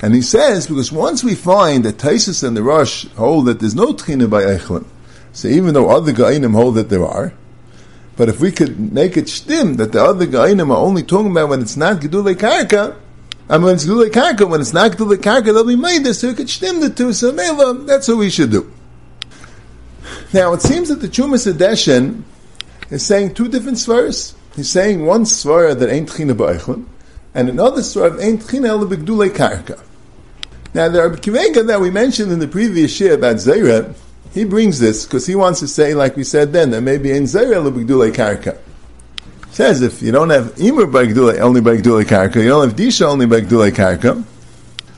And 0.00 0.14
he 0.14 0.22
says, 0.22 0.66
because 0.66 0.90
once 0.90 1.22
we 1.22 1.34
find 1.34 1.84
that 1.84 1.98
Taisus 1.98 2.42
and 2.42 2.56
the 2.56 2.62
Rosh 2.62 3.08
hold 3.08 3.44
that 3.44 3.60
there's 3.60 3.74
no 3.74 3.92
tchina 3.92 4.30
by 4.30 4.44
Eichlin, 4.44 4.86
so 5.34 5.48
even 5.48 5.74
though 5.74 5.90
other 5.90 6.12
Ga'inim 6.12 6.54
hold 6.54 6.76
that 6.76 6.88
there 6.88 7.04
are, 7.04 7.34
but 8.16 8.30
if 8.30 8.40
we 8.40 8.50
could 8.50 8.90
make 8.90 9.18
it 9.18 9.26
shtim 9.26 9.76
that 9.76 9.92
the 9.92 10.02
other 10.02 10.24
Ga'inim 10.26 10.70
are 10.70 10.78
only 10.78 11.02
talking 11.02 11.30
about 11.30 11.50
when 11.50 11.60
it's 11.60 11.76
not 11.76 12.00
Gedulei 12.00 12.34
Karka, 12.34 12.96
and 13.48 13.62
when 13.62 13.74
it's 13.74 13.84
Gedulei 13.84 14.10
Karka, 14.10 14.48
when 14.48 14.60
it's 14.60 14.72
not 14.72 14.92
Gedulei 14.92 15.16
Karka, 15.16 15.46
they'll 15.46 15.66
be 15.66 15.76
made 15.76 16.04
this, 16.04 16.20
so 16.20 16.28
we 16.28 16.34
could 16.34 16.46
shtim 16.46 16.80
the 16.80 16.90
two, 16.90 17.12
so 17.12 17.32
Mela, 17.32 17.74
that's 17.84 18.08
what 18.08 18.18
we 18.18 18.30
should 18.30 18.50
do. 18.50 18.72
Now, 20.32 20.52
it 20.52 20.62
seems 20.62 20.88
that 20.88 20.96
the 20.96 21.08
Chumas 21.08 21.50
Edeshin 21.50 22.22
is 22.90 23.04
saying 23.04 23.34
two 23.34 23.48
different 23.48 23.78
svaras. 23.78 24.34
He's 24.56 24.70
saying 24.70 25.04
one 25.04 25.24
svara 25.24 25.78
that 25.78 25.90
ain't 25.90 26.14
China 26.14 26.34
Ba'echlin, 26.34 26.86
and 27.34 27.48
another 27.48 27.82
svara 27.82 28.16
that 28.16 28.22
ain't 28.22 28.48
China 28.48 28.68
El 28.68 28.86
Karka. 28.86 29.80
Now, 30.74 30.88
the 30.88 31.02
Rabbi 31.02 31.16
Akiva 31.16 31.38
Eiger 31.38 31.62
that 31.62 31.80
we 31.80 31.90
mentioned 31.90 32.32
in 32.32 32.40
the 32.40 32.48
previous 32.48 32.98
year 32.98 33.14
about 33.14 33.36
Zayra, 33.36 33.94
he 34.32 34.42
brings 34.44 34.80
this 34.80 35.04
because 35.04 35.24
he 35.24 35.36
wants 35.36 35.60
to 35.60 35.68
say, 35.68 35.94
like 35.94 36.16
we 36.16 36.24
said 36.24 36.52
then, 36.52 36.70
that 36.70 36.80
maybe 36.80 37.12
in 37.12 37.24
Zayra 37.24 37.62
lebigdule 37.62 38.12
karka. 38.12 38.58
Says 39.54 39.82
if 39.82 40.02
you 40.02 40.10
don't 40.10 40.30
have 40.30 40.56
Imer 40.56 40.90
bagdule 40.90 41.38
only 41.38 41.60
bagdule 41.60 42.02
karka, 42.02 42.42
you 42.42 42.48
don't 42.48 42.70
have 42.70 42.76
Disha 42.76 43.06
only 43.06 43.26
bagdule 43.26 43.70
karka, 43.70 44.24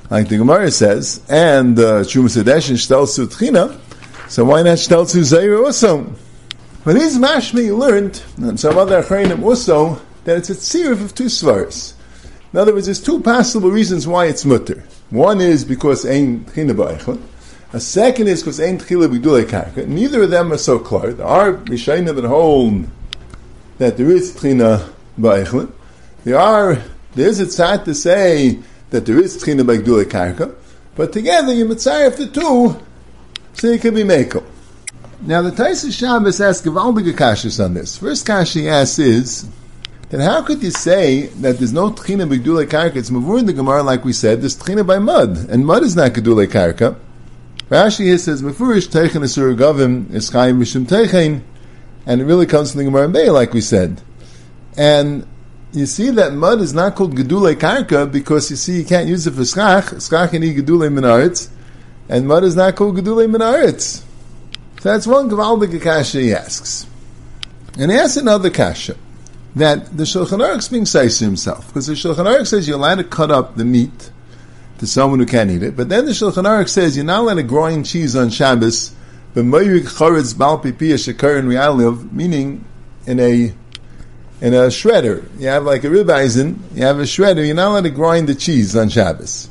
like 0.08 0.30
the 0.30 0.38
Gemara 0.38 0.70
says, 0.70 1.20
and 1.28 1.78
uh, 1.78 2.02
Shum 2.04 2.24
Sedesh 2.24 2.70
and 2.70 2.78
Shtel 2.78 3.04
Sutchina, 3.04 3.78
so 4.30 4.46
why 4.46 4.62
not 4.62 4.78
Shtel 4.78 5.04
Zayra 5.04 5.62
also? 5.62 6.10
But 6.86 6.96
his 6.96 7.18
mashmi 7.18 7.76
learned, 7.78 8.22
and 8.38 8.58
some 8.58 8.78
other 8.78 9.02
Achreinim 9.02 9.42
also, 9.42 10.00
that 10.24 10.38
it's 10.38 10.48
a 10.48 10.54
tzirif 10.54 11.04
of 11.04 11.14
two 11.14 11.24
svaras. 11.24 11.92
In 12.54 12.58
other 12.58 12.72
words, 12.72 12.86
there's 12.86 13.02
two 13.02 13.20
possible 13.20 13.70
reasons 13.70 14.08
why 14.08 14.24
it's 14.24 14.46
mutter. 14.46 14.84
One 15.10 15.42
is 15.42 15.66
because 15.66 16.06
ein 16.06 16.46
china 16.54 16.72
ba'echon. 16.72 17.20
A 17.74 17.80
second 17.80 18.28
is 18.28 18.40
because 18.40 18.58
ein 18.58 18.78
chila 18.78 19.14
b'gdulei 19.14 19.44
karka. 19.44 19.86
Neither 19.86 20.22
of 20.22 20.30
them 20.30 20.50
are 20.50 20.56
so 20.56 20.78
clear. 20.78 21.12
There 21.12 21.26
are 21.26 21.52
rishayna 21.52 22.14
that 22.14 22.24
hold 22.24 22.86
that 23.78 23.96
there 23.96 24.10
is 24.10 24.40
china 24.40 24.88
ba'echon. 25.18 25.70
There 26.24 26.38
are, 26.38 26.82
there 27.14 27.28
is 27.28 27.40
a 27.40 27.46
tzad 27.46 27.84
to 27.84 27.94
say 27.94 28.58
that 28.90 29.06
there 29.06 29.18
is 29.18 29.42
china 29.42 29.64
b'gdulei 29.64 30.04
karka, 30.04 30.54
but 30.94 31.12
together 31.12 31.52
you 31.52 31.66
mitzayef 31.66 32.16
the 32.16 32.26
two, 32.26 32.80
so 33.52 33.70
you 33.70 33.78
can 33.78 33.94
be 33.94 34.02
mekel. 34.02 34.44
Now 35.22 35.42
the 35.42 35.50
Taisa 35.50 35.90
Shabbos 35.90 36.40
asks 36.40 36.66
Gavaldige 36.66 37.12
Kashis 37.14 37.64
on 37.64 37.74
this. 37.74 37.96
First 37.96 38.26
Kashi 38.26 38.68
asks 38.68 38.98
is, 38.98 39.48
then 40.10 40.20
how 40.20 40.42
could 40.42 40.62
you 40.62 40.70
say 40.70 41.26
that 41.26 41.58
there's 41.58 41.72
no 41.72 41.90
tchina 41.90 42.28
b'gdulei 42.28 42.66
karka? 42.66 42.96
It's 42.96 43.10
mavur 43.10 43.38
in 43.38 43.46
the 43.46 43.52
Gemara, 43.52 43.82
like 43.82 44.04
we 44.04 44.12
said, 44.12 44.40
there's 44.40 44.56
tchina 44.56 44.86
by 44.86 44.98
mud, 44.98 45.48
and 45.48 45.66
mud 45.66 45.82
is 45.82 45.96
not 45.96 46.12
gedulei 46.12 46.46
karka. 46.46 46.96
Rashi 47.70 48.04
here 48.04 48.18
says 48.18 48.42
mafurish 48.42 48.88
teichen 48.88 49.22
esur 49.22 49.56
gavim 49.56 50.12
is 50.12 50.30
chayim 50.30 50.58
mishum 50.58 50.86
teichen, 50.86 51.42
and 52.06 52.20
it 52.20 52.24
really 52.24 52.46
comes 52.46 52.72
from 52.72 52.78
the 52.78 52.84
Gemara 52.84 53.08
Bay, 53.08 53.28
like 53.30 53.52
we 53.52 53.60
said. 53.60 54.00
And 54.78 55.26
you 55.72 55.86
see 55.86 56.10
that 56.10 56.32
mud 56.32 56.60
is 56.60 56.72
not 56.72 56.94
called 56.94 57.14
gedulei 57.16 57.54
karka 57.54 58.10
because 58.10 58.50
you 58.50 58.56
see 58.56 58.78
you 58.78 58.84
can't 58.84 59.08
use 59.08 59.26
it 59.26 59.32
for 59.32 59.44
schach. 59.44 60.00
Schach 60.00 60.30
can 60.30 60.42
eat 60.42 60.56
gedulei 60.56 60.90
minaretz, 60.90 61.50
and 62.08 62.26
mud 62.26 62.44
is 62.44 62.56
not 62.56 62.76
called 62.76 62.96
gedulei 62.96 63.28
minaretz. 63.28 64.02
So 64.80 64.92
that's 64.92 65.06
one 65.06 65.28
gavaldige 65.28 65.82
kasha 65.82 66.20
he 66.20 66.32
asks, 66.32 66.86
and 67.78 67.90
he 67.90 67.96
asks 67.96 68.16
another 68.16 68.50
kasha 68.50 68.96
that 69.56 69.96
the 69.96 70.04
Shulchan 70.04 70.44
Aruch 70.44 70.70
being 70.70 70.84
says 70.84 71.18
to 71.18 71.24
himself, 71.24 71.66
because 71.68 71.86
the 71.86 71.94
Shulchan 71.94 72.26
Aruch 72.26 72.46
says 72.46 72.68
you're 72.68 72.76
allowed 72.76 72.96
to 72.96 73.04
cut 73.04 73.30
up 73.30 73.56
the 73.56 73.64
meat 73.64 74.10
to 74.78 74.86
someone 74.86 75.18
who 75.18 75.24
can't 75.24 75.50
eat 75.50 75.62
it, 75.62 75.74
but 75.74 75.88
then 75.88 76.04
the 76.04 76.12
Shulchan 76.12 76.44
Aruch 76.44 76.68
says 76.68 76.94
you're 76.94 77.06
not 77.06 77.20
allowed 77.20 77.34
to 77.34 77.42
grind 77.42 77.86
cheese 77.86 78.14
on 78.14 78.28
Shabbos, 78.28 78.94
meaning 82.12 82.64
in 83.06 83.20
a 83.20 83.54
in 84.40 84.54
a 84.54 84.68
shredder. 84.68 85.28
You 85.38 85.48
have 85.48 85.64
like 85.64 85.84
a 85.84 85.90
ribbeisen, 85.90 86.58
you 86.74 86.84
have 86.84 86.98
a 86.98 87.02
shredder, 87.02 87.44
you're 87.44 87.54
not 87.54 87.68
allowed 87.68 87.84
to 87.84 87.90
grind 87.90 88.28
the 88.28 88.34
cheese 88.34 88.74
on 88.74 88.88
Shabbos. 88.88 89.50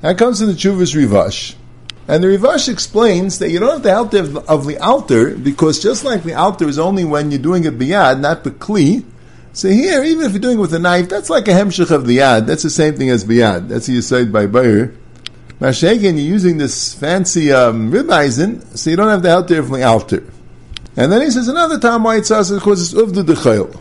That 0.00 0.16
comes 0.18 0.38
from 0.38 0.48
the 0.48 0.54
Chuvas 0.54 0.94
Rivash. 0.94 1.54
And 2.08 2.24
the 2.24 2.28
Rivash 2.28 2.68
explains 2.68 3.38
that 3.38 3.50
you 3.50 3.58
don't 3.60 3.72
have 3.72 3.82
the 3.82 3.90
help 3.90 4.14
of, 4.14 4.36
of 4.48 4.66
the 4.66 4.78
altar, 4.78 5.36
because 5.36 5.82
just 5.82 6.02
like 6.02 6.22
the 6.22 6.34
altar 6.34 6.66
is 6.66 6.78
only 6.78 7.04
when 7.04 7.30
you're 7.30 7.40
doing 7.40 7.64
it 7.64 7.78
biyad, 7.78 8.20
not 8.20 8.42
bekli, 8.42 9.04
so 9.52 9.68
here, 9.68 10.04
even 10.04 10.24
if 10.24 10.32
you're 10.32 10.40
doing 10.40 10.58
it 10.58 10.60
with 10.60 10.74
a 10.74 10.78
knife, 10.78 11.08
that's 11.08 11.28
like 11.28 11.48
a 11.48 11.52
hemshich 11.52 11.90
of 11.90 12.06
the 12.06 12.18
yad. 12.18 12.46
That's 12.46 12.62
the 12.62 12.70
same 12.70 12.96
thing 12.96 13.10
as 13.10 13.24
biyad. 13.24 13.68
That's 13.68 13.86
the 13.86 14.00
said 14.00 14.32
by 14.32 14.46
Bayer. 14.46 14.94
Mashagan, 15.60 16.14
you're 16.14 16.20
using 16.20 16.56
this 16.56 16.94
fancy 16.94 17.52
um, 17.52 17.90
ribbeisen, 17.90 18.62
so 18.78 18.88
you 18.88 18.96
don't 18.96 19.08
have 19.08 19.22
the 19.22 19.42
there 19.42 19.62
from 19.62 19.74
the 19.74 19.82
altar. 19.82 20.24
And 20.96 21.12
then 21.12 21.20
he 21.20 21.30
says 21.30 21.48
another 21.48 21.78
time 21.78 22.02
why 22.02 22.16
it 22.16 22.26
says 22.26 22.50
because 22.50 22.92
it's 22.92 23.00
uvdu 23.00 23.22
dechayil. 23.22 23.78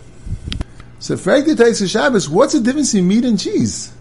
So 1.00 1.16
frankly, 1.16 1.56
Taisa 1.56 1.90
Shabbos, 1.90 2.28
what's 2.28 2.52
the 2.52 2.60
difference 2.60 2.94
in 2.94 3.08
meat 3.08 3.24
and 3.24 3.40
cheese? 3.40 3.94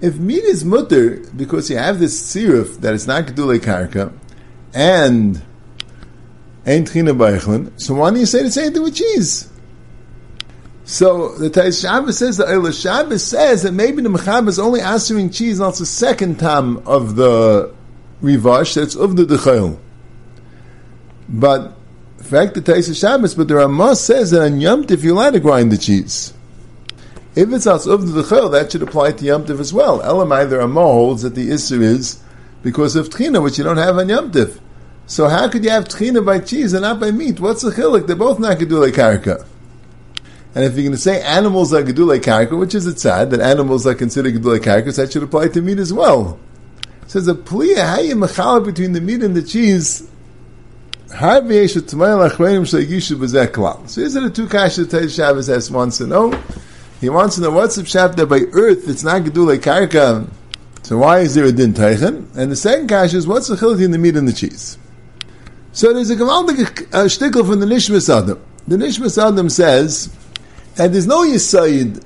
If 0.00 0.16
meat 0.16 0.44
is 0.44 0.64
mutter 0.64 1.18
because 1.36 1.68
you 1.68 1.76
have 1.76 1.98
this 1.98 2.18
siruf 2.34 2.80
that 2.80 2.94
it's 2.94 3.06
not 3.06 3.26
gedulei 3.26 3.58
karka 3.58 4.12
and 4.72 5.42
ain't 6.64 6.90
china 6.90 7.12
so 7.78 7.94
why 7.94 8.10
don't 8.10 8.20
you 8.20 8.26
say 8.26 8.42
the 8.42 8.50
same 8.50 8.72
thing 8.72 8.82
with 8.82 8.94
cheese? 8.94 9.50
So 10.88 11.34
the 11.36 11.50
Tais 11.50 11.82
Shabbos 11.82 12.16
says 12.16 12.38
that 12.38 12.48
Eila 12.48 12.72
Shabbos 12.72 13.22
says 13.22 13.62
that 13.64 13.72
maybe 13.72 14.00
the 14.00 14.08
Mechab 14.08 14.48
is 14.48 14.58
only 14.58 14.80
answering 14.80 15.28
cheese, 15.28 15.60
it's 15.60 15.80
the 15.80 15.84
second 15.84 16.40
time 16.40 16.78
of 16.88 17.14
the 17.14 17.74
Rivash, 18.22 18.74
that's 18.74 18.96
of 18.96 19.14
the 19.14 19.24
Dechayil. 19.24 19.78
But, 21.28 21.76
in 22.16 22.24
fact, 22.24 22.54
the 22.54 22.62
Tais 22.62 22.98
Shabbos, 22.98 23.34
but 23.34 23.48
the 23.48 23.56
Ramah 23.56 23.96
says 23.96 24.30
that 24.30 24.40
on 24.40 24.62
Yom 24.62 24.84
Tif 24.84 25.02
you're 25.02 25.12
allowed 25.12 25.32
to 25.32 25.40
grind 25.40 25.70
the 25.70 25.76
cheese. 25.76 26.32
If 27.36 27.52
it's 27.52 27.66
as 27.66 27.86
of 27.86 28.10
the 28.10 28.22
Dechayil, 28.22 28.50
that 28.52 28.72
should 28.72 28.82
apply 28.82 29.12
to 29.12 29.24
Yom 29.26 29.42
as 29.42 29.74
well. 29.74 30.00
Elamai, 30.00 30.48
the 30.48 30.56
Ramah 30.56 30.80
holds 30.80 31.20
that 31.20 31.34
the 31.34 31.50
issue 31.50 31.82
is 31.82 32.18
because 32.62 32.96
of 32.96 33.10
Tchina, 33.10 33.42
which 33.42 33.58
you 33.58 33.64
don't 33.64 33.76
have 33.76 33.98
on 33.98 34.08
Yom. 34.08 34.32
So 35.04 35.28
how 35.28 35.50
could 35.50 35.64
you 35.64 35.70
have 35.70 35.84
Tchina 35.84 36.24
by 36.24 36.38
cheese 36.38 36.72
and 36.72 36.80
not 36.80 36.98
by 36.98 37.10
meat? 37.10 37.40
What's 37.40 37.60
the 37.60 37.72
chilik? 37.72 38.06
They're 38.06 38.16
both 38.16 38.38
not 38.38 38.56
Gedulei 38.56 38.90
Karka. 38.90 39.46
And 40.58 40.66
if 40.66 40.74
you're 40.74 40.82
going 40.82 40.90
to 40.90 40.98
say 40.98 41.22
animals 41.22 41.72
are 41.72 41.84
gedulei 41.84 42.18
karka, 42.18 42.58
which 42.58 42.74
is 42.74 42.84
it 42.84 42.98
sad 42.98 43.30
that 43.30 43.40
animals 43.40 43.86
are 43.86 43.94
considered 43.94 44.34
gedulei 44.34 44.58
karka, 44.58 44.92
that 44.96 45.12
should 45.12 45.22
apply 45.22 45.46
to 45.46 45.62
meat 45.62 45.78
as 45.78 45.92
well. 45.92 46.36
It 47.02 47.12
says 47.12 47.28
a 47.28 47.34
pliya 47.34 48.12
mechala 48.14 48.64
between 48.64 48.90
the 48.90 49.00
meat 49.00 49.22
and 49.22 49.36
the 49.36 49.42
cheese. 49.44 50.10
So 51.10 51.40
these 51.46 51.76
are 51.76 51.90
the 54.20 54.32
two 54.34 54.48
kashas 54.48 54.90
that 54.90 55.12
Shabbos 55.12 55.46
has 55.46 55.70
wants 55.70 55.98
to 55.98 56.08
know. 56.08 56.32
He 57.00 57.08
wants 57.08 57.36
to 57.36 57.42
know 57.42 57.52
what's 57.52 57.76
the 57.76 57.82
pshat 57.82 58.16
that 58.16 58.26
by 58.26 58.40
earth 58.50 58.88
it's 58.88 59.04
not 59.04 59.22
gedulei 59.22 59.58
karka. 59.58 60.28
So 60.82 60.98
why 60.98 61.20
is 61.20 61.36
there 61.36 61.44
a 61.44 61.52
din 61.52 61.72
teichen? 61.72 62.36
And 62.36 62.50
the 62.50 62.56
second 62.56 62.88
kash 62.88 63.14
is 63.14 63.28
what's 63.28 63.46
the 63.46 63.54
chiluk 63.54 63.80
in 63.80 63.92
the 63.92 63.98
meat 63.98 64.16
and 64.16 64.26
the 64.26 64.32
cheese? 64.32 64.76
So 65.70 65.92
there's 65.92 66.10
a 66.10 66.16
gewaldige 66.16 66.82
uh, 66.92 67.04
shtickle 67.04 67.46
from 67.48 67.60
the 67.60 67.66
Nishmas 67.66 68.12
Adam. 68.12 68.42
The 68.66 68.74
Nishmas 68.76 69.24
Adam 69.24 69.48
says 69.48 70.12
and 70.78 70.94
there's 70.94 71.06
no 71.06 71.24
yisaid 71.24 72.02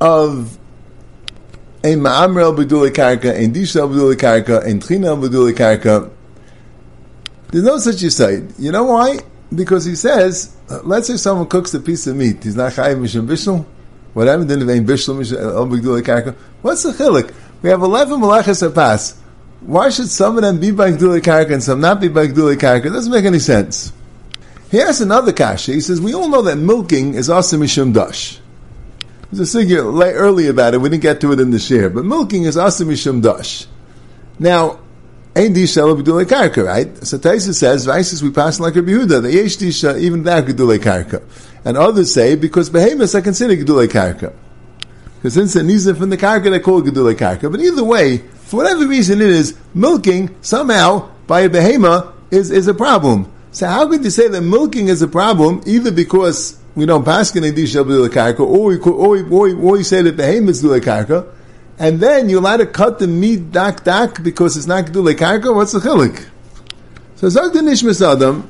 of 0.00 0.58
a 1.84 1.94
ma'amrel 1.94 2.56
b'dulei 2.56 2.90
karka, 2.90 3.34
a 3.34 3.48
disha 3.48 3.88
b'dulei 3.88 4.16
karka, 4.16 4.62
a 4.62 4.74
tchina 4.74 5.16
b'dulei 5.20 5.52
karka. 5.52 6.10
There's 7.48 7.64
no 7.64 7.78
such 7.78 7.96
yisaid. 7.96 8.54
You 8.58 8.72
know 8.72 8.84
why? 8.84 9.18
Because 9.54 9.84
he 9.84 9.94
says, 9.94 10.56
let's 10.84 11.06
say 11.06 11.16
someone 11.16 11.46
cooks 11.46 11.72
a 11.74 11.80
piece 11.80 12.06
of 12.06 12.16
meat. 12.16 12.44
He's 12.44 12.56
not 12.56 12.72
chayiv 12.72 12.98
mishum 12.98 13.26
bishul. 13.26 13.64
Whatever, 14.14 14.44
then 14.44 14.62
if 14.62 14.68
bishul 14.84 15.16
mishum 15.18 15.38
uh, 15.38 15.76
b'dulei 15.76 16.02
karka. 16.02 16.34
What's 16.62 16.82
the 16.82 16.92
chilik? 16.92 17.32
We 17.62 17.70
have 17.70 17.82
11 17.82 18.20
malachas 18.20 18.74
pass. 18.74 19.20
Why 19.60 19.90
should 19.90 20.08
some 20.08 20.36
of 20.36 20.42
them 20.42 20.60
be 20.60 20.70
by 20.70 20.92
Gdulei 20.92 21.20
Karka 21.20 21.52
and 21.52 21.62
some 21.62 21.80
not 21.80 22.00
be 22.00 22.08
by 22.08 22.28
Gdulei 22.28 22.56
Karka? 22.56 22.86
It 22.86 22.90
doesn't 22.90 23.12
make 23.12 23.24
any 23.24 23.40
sense. 23.40 23.92
He 24.70 24.78
has 24.78 25.00
another 25.00 25.32
kasha. 25.32 25.72
He 25.72 25.80
says, 25.80 26.00
we 26.00 26.14
all 26.14 26.28
know 26.28 26.42
that 26.42 26.56
milking 26.56 27.14
is 27.14 27.30
also 27.30 27.56
mishum 27.56 27.94
dash. 27.94 28.38
There's 29.30 29.40
a 29.40 29.46
sigil 29.46 30.02
early 30.02 30.48
about 30.48 30.74
it. 30.74 30.78
We 30.78 30.88
didn't 30.88 31.02
get 31.02 31.20
to 31.20 31.32
it 31.32 31.40
in 31.40 31.50
the 31.50 31.58
share, 31.58 31.90
but 31.90 32.04
milking 32.04 32.44
is 32.44 32.56
asimishum 32.56 33.22
dash. 33.22 33.66
Now, 34.38 34.80
ain't 35.36 35.54
disha 35.54 35.82
lebedule 35.82 36.24
karka, 36.24 36.64
right? 36.64 36.96
So 37.06 37.18
Taisa 37.18 37.54
says, 37.54 37.86
Vaisis 37.86 38.22
we 38.22 38.30
pass 38.30 38.58
like 38.58 38.76
a 38.76 38.80
Yehuda, 38.80 39.22
the 39.22 39.32
yesh 39.32 39.56
disha 39.56 39.98
even 39.98 40.22
that 40.24 40.46
gedule 40.46 40.78
karka, 40.78 41.22
and 41.64 41.76
others 41.76 42.12
say 42.12 42.36
because 42.36 42.70
behemoths 42.70 43.14
are 43.14 43.20
considered 43.20 43.58
gedule 43.58 43.86
karka. 43.86 44.34
Because 45.16 45.34
since 45.34 45.54
they're 45.54 45.64
nizim 45.64 45.98
from 45.98 46.10
the 46.10 46.16
karka, 46.16 46.50
they 46.50 46.60
call 46.60 46.78
it 46.78 46.90
gedule 46.90 47.14
karka. 47.14 47.50
But 47.50 47.60
either 47.60 47.84
way, 47.84 48.18
for 48.18 48.58
whatever 48.58 48.86
reason 48.86 49.20
it 49.20 49.28
is, 49.28 49.58
milking 49.74 50.34
somehow 50.40 51.10
by 51.26 51.40
a 51.40 51.48
behemoth 51.50 52.14
is, 52.30 52.50
is 52.50 52.66
a 52.66 52.74
problem. 52.74 53.30
So 53.58 53.66
how 53.66 53.88
could 53.88 54.04
you 54.04 54.10
say 54.10 54.28
that 54.28 54.40
milking 54.40 54.86
is 54.86 55.02
a 55.02 55.08
problem 55.08 55.62
either 55.66 55.90
because 55.90 56.56
we 56.76 56.86
don't 56.86 57.04
pass 57.04 57.34
in 57.34 57.42
Edisha 57.42 57.84
B'dula 57.84 58.08
Karka, 58.08 58.38
or 58.38 58.68
we, 58.68 58.78
or, 58.78 59.18
or, 59.32 59.48
or 59.52 59.76
you 59.78 59.82
say 59.82 60.00
that 60.00 60.16
behemoth 60.16 60.50
is 60.50 60.62
Dula 60.62 60.80
Karka, 60.80 61.28
and 61.76 61.98
then 61.98 62.28
you're 62.28 62.38
allowed 62.38 62.58
to 62.58 62.66
cut 62.66 63.00
the 63.00 63.08
meat 63.08 63.50
dak 63.50 63.82
dak 63.82 64.22
because 64.22 64.56
it's 64.56 64.68
not 64.68 64.92
Dula 64.92 65.12
Karka, 65.14 65.52
what's 65.52 65.72
the 65.72 65.80
chilik? 65.80 66.28
So 67.16 67.28
the 67.28 67.58
Nishmas 67.58 68.00
Adam, 68.00 68.48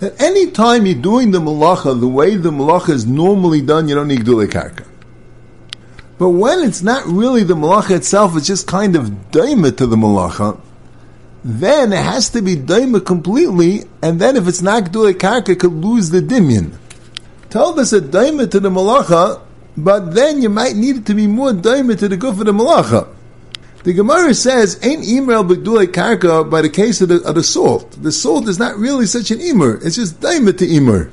that 0.00 0.20
any 0.20 0.50
time 0.50 0.84
you're 0.84 1.00
doing 1.00 1.30
the 1.30 1.40
malacha 1.40 1.98
the 1.98 2.06
way 2.06 2.36
the 2.36 2.50
malacha 2.50 2.90
is 2.90 3.06
normally 3.06 3.62
done, 3.62 3.88
you 3.88 3.94
don't 3.94 4.08
need 4.08 4.26
Dula 4.26 4.48
Karka. 4.48 4.86
But 6.18 6.28
when 6.28 6.58
it's 6.58 6.82
not 6.82 7.06
really 7.06 7.42
the 7.42 7.54
malacha 7.54 7.96
itself, 7.96 8.36
it's 8.36 8.46
just 8.46 8.66
kind 8.66 8.96
of 8.96 9.08
daima 9.30 9.74
to 9.78 9.86
the 9.86 9.96
malacha, 9.96 10.60
then 11.46 11.92
it 11.92 12.02
has 12.02 12.28
to 12.30 12.42
be 12.42 12.56
daima 12.56 13.06
completely, 13.06 13.84
and 14.02 14.18
then 14.18 14.34
if 14.34 14.48
it's 14.48 14.62
not 14.62 14.82
Gdule 14.82 15.12
Karka, 15.12 15.50
it 15.50 15.60
could 15.60 15.74
lose 15.74 16.10
the 16.10 16.20
dimyan. 16.20 16.76
Told 17.50 17.78
us 17.78 17.92
a 17.92 18.00
daima 18.00 18.50
to 18.50 18.58
the 18.58 18.68
malacha, 18.68 19.40
but 19.76 20.12
then 20.12 20.42
you 20.42 20.48
might 20.48 20.74
need 20.74 20.96
it 20.96 21.06
to 21.06 21.14
be 21.14 21.28
more 21.28 21.52
daima 21.52 21.96
to 22.00 22.08
the 22.08 22.16
goof 22.16 22.40
of 22.40 22.46
the 22.46 22.52
malacha. 22.52 23.06
The 23.84 23.92
Gemara 23.92 24.34
says, 24.34 24.76
"Ain't 24.82 25.04
imrel 25.04 25.48
b'gdule 25.48 25.86
karka" 25.86 26.50
by 26.50 26.62
the 26.62 26.68
case 26.68 27.00
of 27.00 27.10
the, 27.10 27.22
of 27.22 27.36
the, 27.36 27.44
salt. 27.44 27.92
The 28.02 28.10
salt 28.10 28.48
is 28.48 28.58
not 28.58 28.76
really 28.76 29.06
such 29.06 29.30
an 29.30 29.38
imer; 29.38 29.80
it's 29.86 29.94
just 29.94 30.18
daima 30.18 30.58
to 30.58 30.66
imer. 30.66 31.10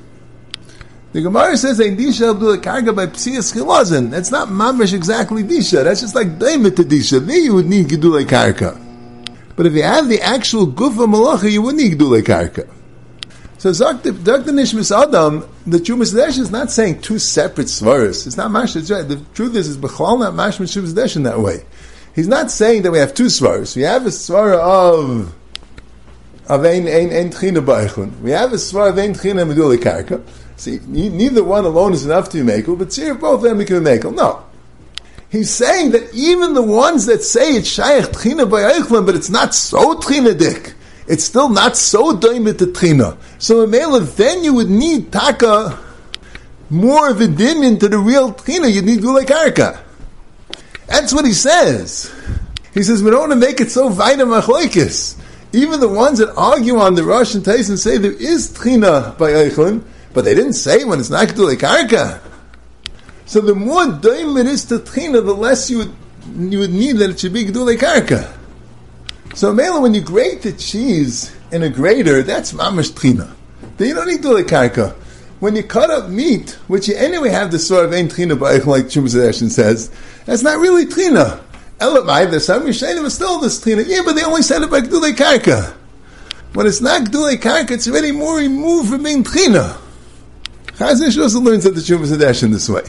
The 1.12 1.22
Gemara 1.22 1.56
says, 1.58 1.80
"Ain't 1.80 2.00
disha 2.00 2.34
b'gdule 2.36 2.58
karka" 2.58 2.96
by 2.96 3.06
psias 3.06 3.54
chilazin. 3.54 4.10
That's 4.10 4.32
not 4.32 4.48
mamish 4.48 4.96
exactly 4.96 5.44
disha. 5.44 5.84
That's 5.84 6.02
just 6.02 6.16
like 6.16 6.40
daima 6.40 6.76
to 6.76 6.84
disha. 6.84 7.24
There 7.24 7.38
you 7.38 7.54
would 7.54 7.68
need 7.68 7.90
gedule 7.90 8.26
karka. 8.26 8.80
But 9.56 9.66
if 9.68 9.74
you 9.74 9.84
have 9.84 10.10
the 10.10 10.22
actual 10.22 10.68
gufa 10.68 11.08
malacha, 11.08 11.52
you 11.52 11.62
wouldn't 11.62 11.84
need 11.84 11.98
gedule 11.98 12.22
karka. 12.24 12.70
So 13.64 13.72
Dr. 13.72 14.12
Nishmis 14.12 14.92
Adam, 14.92 15.48
the 15.66 15.78
Chumas 15.78 16.14
Desh 16.14 16.38
is 16.38 16.52
not 16.52 16.70
saying 16.70 17.00
two 17.00 17.18
separate 17.18 17.68
svaras. 17.68 18.28
It's 18.28 18.36
not 18.36 18.52
mash. 18.52 18.74
The 18.74 19.24
truth 19.34 19.56
is, 19.56 19.70
is 19.70 19.78
Bechal 19.78 20.20
not 20.20 20.36
mash 20.36 20.58
Chumas 20.58 21.16
in 21.16 21.24
that 21.24 21.40
way. 21.40 21.64
He's 22.14 22.28
not 22.28 22.52
saying 22.52 22.82
that 22.82 22.92
we 22.92 22.98
have 22.98 23.14
two 23.14 23.28
svaras. 23.28 23.76
We 23.76 23.84
have 23.84 24.06
a 24.06 24.10
svara 24.10 24.60
of 24.60 25.34
of 26.48 26.66
ein 26.66 26.90
ein 26.90 27.12
ein 27.12 27.30
tchina 27.30 27.66
ba'echun. 27.66 28.20
We 28.20 28.32
have 28.32 28.52
a 28.52 28.58
svara 28.58 28.90
of 28.90 28.98
ein 29.00 29.14
tchina 29.14 29.50
meduli 29.50 29.78
karka. 29.78 30.22
See, 30.58 30.80
neither 30.86 31.44
one 31.44 31.64
alone 31.64 31.94
is 31.94 32.06
enough 32.06 32.30
to 32.32 32.44
make 32.44 32.68
it, 32.68 32.76
but 32.78 32.92
see 32.92 33.12
both 33.14 33.36
of 33.36 33.42
them 33.44 33.60
we 33.60 33.66
can 33.66 33.82
make 33.82 34.04
No. 34.04 34.44
He's 35.34 35.50
saying 35.50 35.92
that 35.92 36.14
even 36.14 36.54
the 36.54 36.62
ones 36.62 37.08
that 37.08 37.24
say 37.24 37.56
it's 37.58 37.68
shaykh 37.68 38.06
tchina 38.06 38.50
ba'echun, 38.50 39.06
but 39.06 39.16
it's 39.16 39.30
not 39.30 39.54
so 39.54 39.96
tchina 39.96 40.38
dik 40.38 40.76
it's 41.08 41.24
still 41.24 41.50
not 41.50 41.76
so 41.76 42.16
doimit 42.16 42.58
to 42.60 42.72
trina. 42.72 43.18
So 43.40 43.68
Mela, 43.68 44.00
then 44.02 44.44
you 44.44 44.54
would 44.54 44.70
need 44.70 45.12
taka 45.12 45.78
more 46.70 47.10
of 47.10 47.22
a 47.22 47.28
dimin 47.28 47.80
to 47.82 47.90
the 47.90 47.98
real 47.98 48.34
trina. 48.34 48.68
you'd 48.68 48.86
need 48.86 49.00
gulay 49.00 49.26
karka. 49.26 49.82
That's 50.88 51.14
what 51.14 51.26
he 51.26 51.34
says. 51.34 52.14
He 52.74 52.84
says 52.84 53.04
we 53.04 53.12
don't 53.12 53.30
want 53.30 53.32
to 53.34 53.48
make 53.48 53.62
it 53.62 53.72
so 53.72 53.90
vita 53.90 54.24
machlekes. 54.24 55.20
Even 55.52 55.80
the 55.80 55.90
ones 55.90 56.20
that 56.20 56.34
argue 56.36 56.78
on 56.78 56.96
the 56.96 57.04
Russian 57.04 57.44
taste 57.44 57.70
and 57.70 57.78
say 57.78 57.98
there 57.98 58.12
is 58.12 58.52
trina 58.54 59.16
by 59.20 59.32
Eichlin, 59.32 59.84
but 60.14 60.26
they 60.26 60.34
didn't 60.34 60.54
say 60.54 60.84
when 60.84 61.00
it's 61.00 61.10
not 61.10 61.28
gulay 61.30 61.56
karka. 61.56 62.22
So 63.26 63.42
the 63.42 63.56
more 63.56 63.86
doim 63.86 64.40
it 64.40 64.48
is 64.48 64.66
to 64.66 64.80
trina, 64.80 65.22
the 65.22 65.34
less 65.34 65.70
you 65.70 65.80
would 65.80 65.96
you 66.38 66.60
would 66.60 66.72
need 66.72 66.98
that 66.98 67.10
it 67.10 67.20
should 67.20 67.34
be 67.34 67.46
gulay 67.46 67.78
karka. 67.78 68.34
So 69.36 69.52
Mela, 69.52 69.82
when 69.82 69.94
you 69.94 70.02
grate 70.02 70.44
the 70.44 70.52
cheese 70.52 71.36
in 71.52 71.64
a 71.64 71.70
grater, 71.70 72.22
that's 72.22 72.54
mamash 72.54 72.96
trina. 72.96 73.36
Then 73.78 73.88
you 73.88 73.94
don't 73.96 74.08
need 74.08 74.22
the 74.22 74.44
karka. 74.44 74.94
When 75.40 75.56
you 75.56 75.64
cut 75.64 75.90
up 75.90 76.10
meat, 76.10 76.52
which 76.68 76.88
you 76.88 76.96
anyway 76.96 77.30
have 77.30 77.52
the 77.52 77.60
sort 77.60 77.86
of 77.86 77.94
ein 77.94 78.08
trina 78.08 78.36
ba'ich, 78.36 78.66
like 78.66 78.86
Chumas 78.86 79.52
says, 79.52 79.92
that's 80.26 80.44
not 80.44 80.60
really 80.60 80.86
trina. 80.86 81.44
Elamai, 81.80 82.30
there's 82.30 82.46
some 82.46 82.64
Rishonim 82.64 83.10
still 83.10 83.40
this 83.40 83.62
trina. 83.62 83.82
Yeah, 83.82 84.02
but 84.06 84.14
they 84.14 84.24
only 84.24 84.44
said 84.44 84.62
it 84.62 84.72
by 84.72 84.82
gdulei 84.82 85.14
karka. 85.14 85.74
When 86.54 86.68
it's 86.68 86.80
not 86.80 87.08
gdulei 87.08 87.38
karka, 87.38 87.72
it's 87.72 87.88
already 87.88 88.12
more 88.12 88.38
removed 88.38 88.90
from 88.90 89.04
being 89.04 89.24
trina. 89.24 89.78
Chazon 90.68 91.22
also 91.22 91.40
learns 91.42 91.66
that 91.66 91.76
the 91.76 91.82
Chumas 91.82 92.44
in 92.44 92.52
this 92.52 92.70
way. 92.70 92.84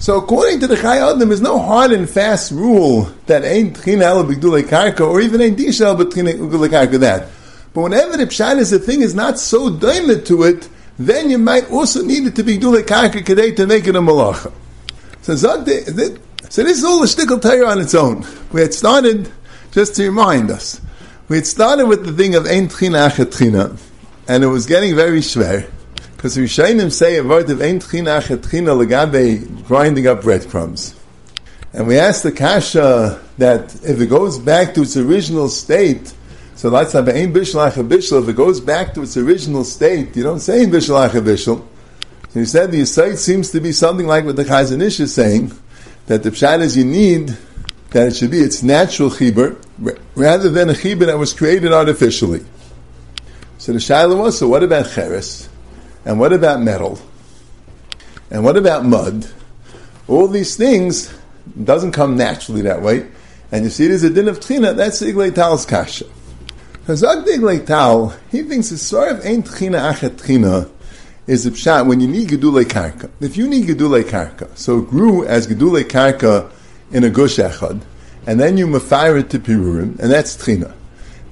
So 0.00 0.16
according 0.16 0.60
to 0.60 0.66
the 0.66 0.76
Chai 0.78 0.96
Adam, 0.96 1.28
there's 1.28 1.42
no 1.42 1.58
hard 1.58 1.92
and 1.92 2.08
fast 2.08 2.52
rule 2.52 3.02
that 3.26 3.44
ain't 3.44 3.76
Tchina 3.76 4.04
El 4.04 4.24
B'Gdulei 4.24 4.62
Karka, 4.62 5.06
or 5.06 5.20
even 5.20 5.42
ain't 5.42 5.58
Disha 5.58 5.82
El 5.82 5.96
B'Gdulei 5.98 6.70
Karka 6.70 6.98
that. 7.00 7.28
But 7.74 7.82
whenever 7.82 8.16
the 8.16 8.24
Pshat 8.24 8.56
is 8.56 8.70
the 8.70 8.78
thing 8.78 9.02
is 9.02 9.14
not 9.14 9.38
so 9.38 9.68
diamond 9.68 10.24
to 10.26 10.44
it, 10.44 10.70
then 10.98 11.28
you 11.28 11.36
might 11.36 11.70
also 11.70 12.02
need 12.02 12.26
it 12.26 12.34
to 12.36 12.42
be 12.42 12.56
Gdulei 12.56 12.82
Karka 12.82 13.22
Kadei 13.22 13.54
to 13.56 13.66
make 13.66 13.86
it 13.86 13.94
a 13.94 14.00
Malacha. 14.00 14.50
So 15.20 15.36
so 15.36 15.62
this 15.64 16.78
is 16.78 16.84
all 16.84 17.02
a 17.02 17.06
shtickle 17.06 17.42
Torah 17.42 17.68
on 17.68 17.78
its 17.78 17.94
own. 17.94 18.24
We 18.52 18.62
had 18.62 18.72
started, 18.72 19.30
just 19.70 19.96
to 19.96 20.04
remind 20.04 20.50
us, 20.50 20.80
we 21.28 21.36
had 21.36 21.46
started 21.46 21.84
with 21.86 22.06
the 22.06 22.12
thing 22.12 22.34
of 22.34 22.46
Ein 22.46 22.68
Tchina 22.68 23.10
Achet 23.10 23.26
Tchina, 23.26 23.78
and 24.26 24.44
it 24.44 24.46
was 24.46 24.64
getting 24.64 24.96
very 24.96 25.20
schwer. 25.20 25.70
Because 26.20 26.36
Rishayim 26.36 26.92
say 26.92 27.16
a 27.16 27.24
word 27.24 27.48
of 27.48 27.62
Ein 27.62 27.80
Tchina 27.80 28.20
Chetchina 28.20 28.76
Legabe 28.76 29.66
grinding 29.66 30.06
up 30.06 30.20
breadcrumbs. 30.20 30.94
And 31.72 31.86
we 31.86 31.98
ask 31.98 32.22
the 32.22 32.30
Kasha 32.30 33.22
that 33.38 33.74
if 33.76 33.98
it 33.98 34.08
goes 34.08 34.38
back 34.38 34.74
to 34.74 34.82
its 34.82 34.98
original 34.98 35.48
state, 35.48 36.12
so 36.56 36.68
let's 36.68 36.92
have 36.92 37.08
Ein 37.08 37.32
Bishlach 37.32 37.72
Bishel, 37.88 38.22
if 38.22 38.28
it 38.28 38.36
goes 38.36 38.60
back 38.60 38.92
to 38.92 39.02
its 39.04 39.16
original 39.16 39.64
state, 39.64 40.14
you 40.14 40.22
don't 40.22 40.40
say 40.40 40.62
Ein 40.62 40.70
Bishlach 40.70 41.12
Bishel. 41.12 41.66
So 42.28 42.38
you 42.38 42.44
said 42.44 42.70
the 42.70 42.84
site 42.84 43.16
seems 43.16 43.50
to 43.52 43.60
be 43.62 43.72
something 43.72 44.06
like 44.06 44.26
what 44.26 44.36
the 44.36 44.44
Chazon 44.44 44.82
Ish 44.82 45.00
is 45.00 45.14
saying, 45.14 45.52
that 46.04 46.22
the 46.22 46.32
Pshat 46.32 46.60
is 46.60 46.76
you 46.76 46.84
need 46.84 47.34
that 47.92 48.08
it 48.08 48.16
should 48.16 48.30
be 48.30 48.40
its 48.40 48.62
natural 48.62 49.08
chibur, 49.08 49.56
rather 50.14 50.50
than 50.50 50.68
a 50.68 50.74
chibur 50.74 51.06
that 51.06 51.16
was 51.16 51.32
created 51.32 51.72
artificially. 51.72 52.44
So 53.56 53.72
the 53.72 53.78
Shaila 53.78 54.18
was, 54.18 54.38
so 54.38 54.48
what 54.48 54.62
about 54.62 54.84
Cheres? 54.84 55.48
And 56.04 56.18
what 56.18 56.32
about 56.32 56.60
metal? 56.60 56.98
And 58.30 58.44
what 58.44 58.56
about 58.56 58.84
mud? 58.84 59.28
All 60.08 60.28
these 60.28 60.56
things 60.56 61.12
doesn't 61.64 61.92
come 61.92 62.16
naturally 62.16 62.62
that 62.62 62.82
way. 62.82 63.08
And 63.52 63.64
you 63.64 63.70
see, 63.70 63.88
there's 63.88 64.04
a 64.04 64.10
din 64.10 64.28
of 64.28 64.40
tchina. 64.40 64.74
That's 64.76 65.02
Iglei 65.02 65.34
Tal's 65.34 65.66
kasha. 65.66 66.04
Hazak 66.86 67.26
Iglei 67.26 67.64
Tal, 67.66 68.14
he 68.30 68.42
thinks 68.42 68.72
it's 68.72 68.82
sort 68.82 69.12
of 69.12 69.26
ain't 69.26 69.46
tchina 69.46 69.92
achet 69.92 70.10
tchina 70.20 70.70
is 71.26 71.46
a 71.46 71.50
pshat 71.50 71.86
when 71.86 72.00
you 72.00 72.08
need 72.08 72.28
gedulei 72.28 72.64
karka. 72.64 73.10
If 73.20 73.36
you 73.36 73.46
need 73.46 73.68
gedulei 73.68 74.02
karka, 74.02 74.56
so 74.56 74.78
it 74.78 74.88
grew 74.88 75.24
as 75.24 75.46
gedulei 75.46 75.84
karka 75.84 76.50
in 76.90 77.04
a 77.04 77.10
gush 77.10 77.36
echad, 77.36 77.82
and 78.26 78.40
then 78.40 78.56
you 78.56 78.66
mafire 78.66 79.20
it 79.20 79.30
to 79.30 79.38
pirurim, 79.38 79.98
and 80.00 80.10
that's 80.10 80.36
tchina. 80.36 80.74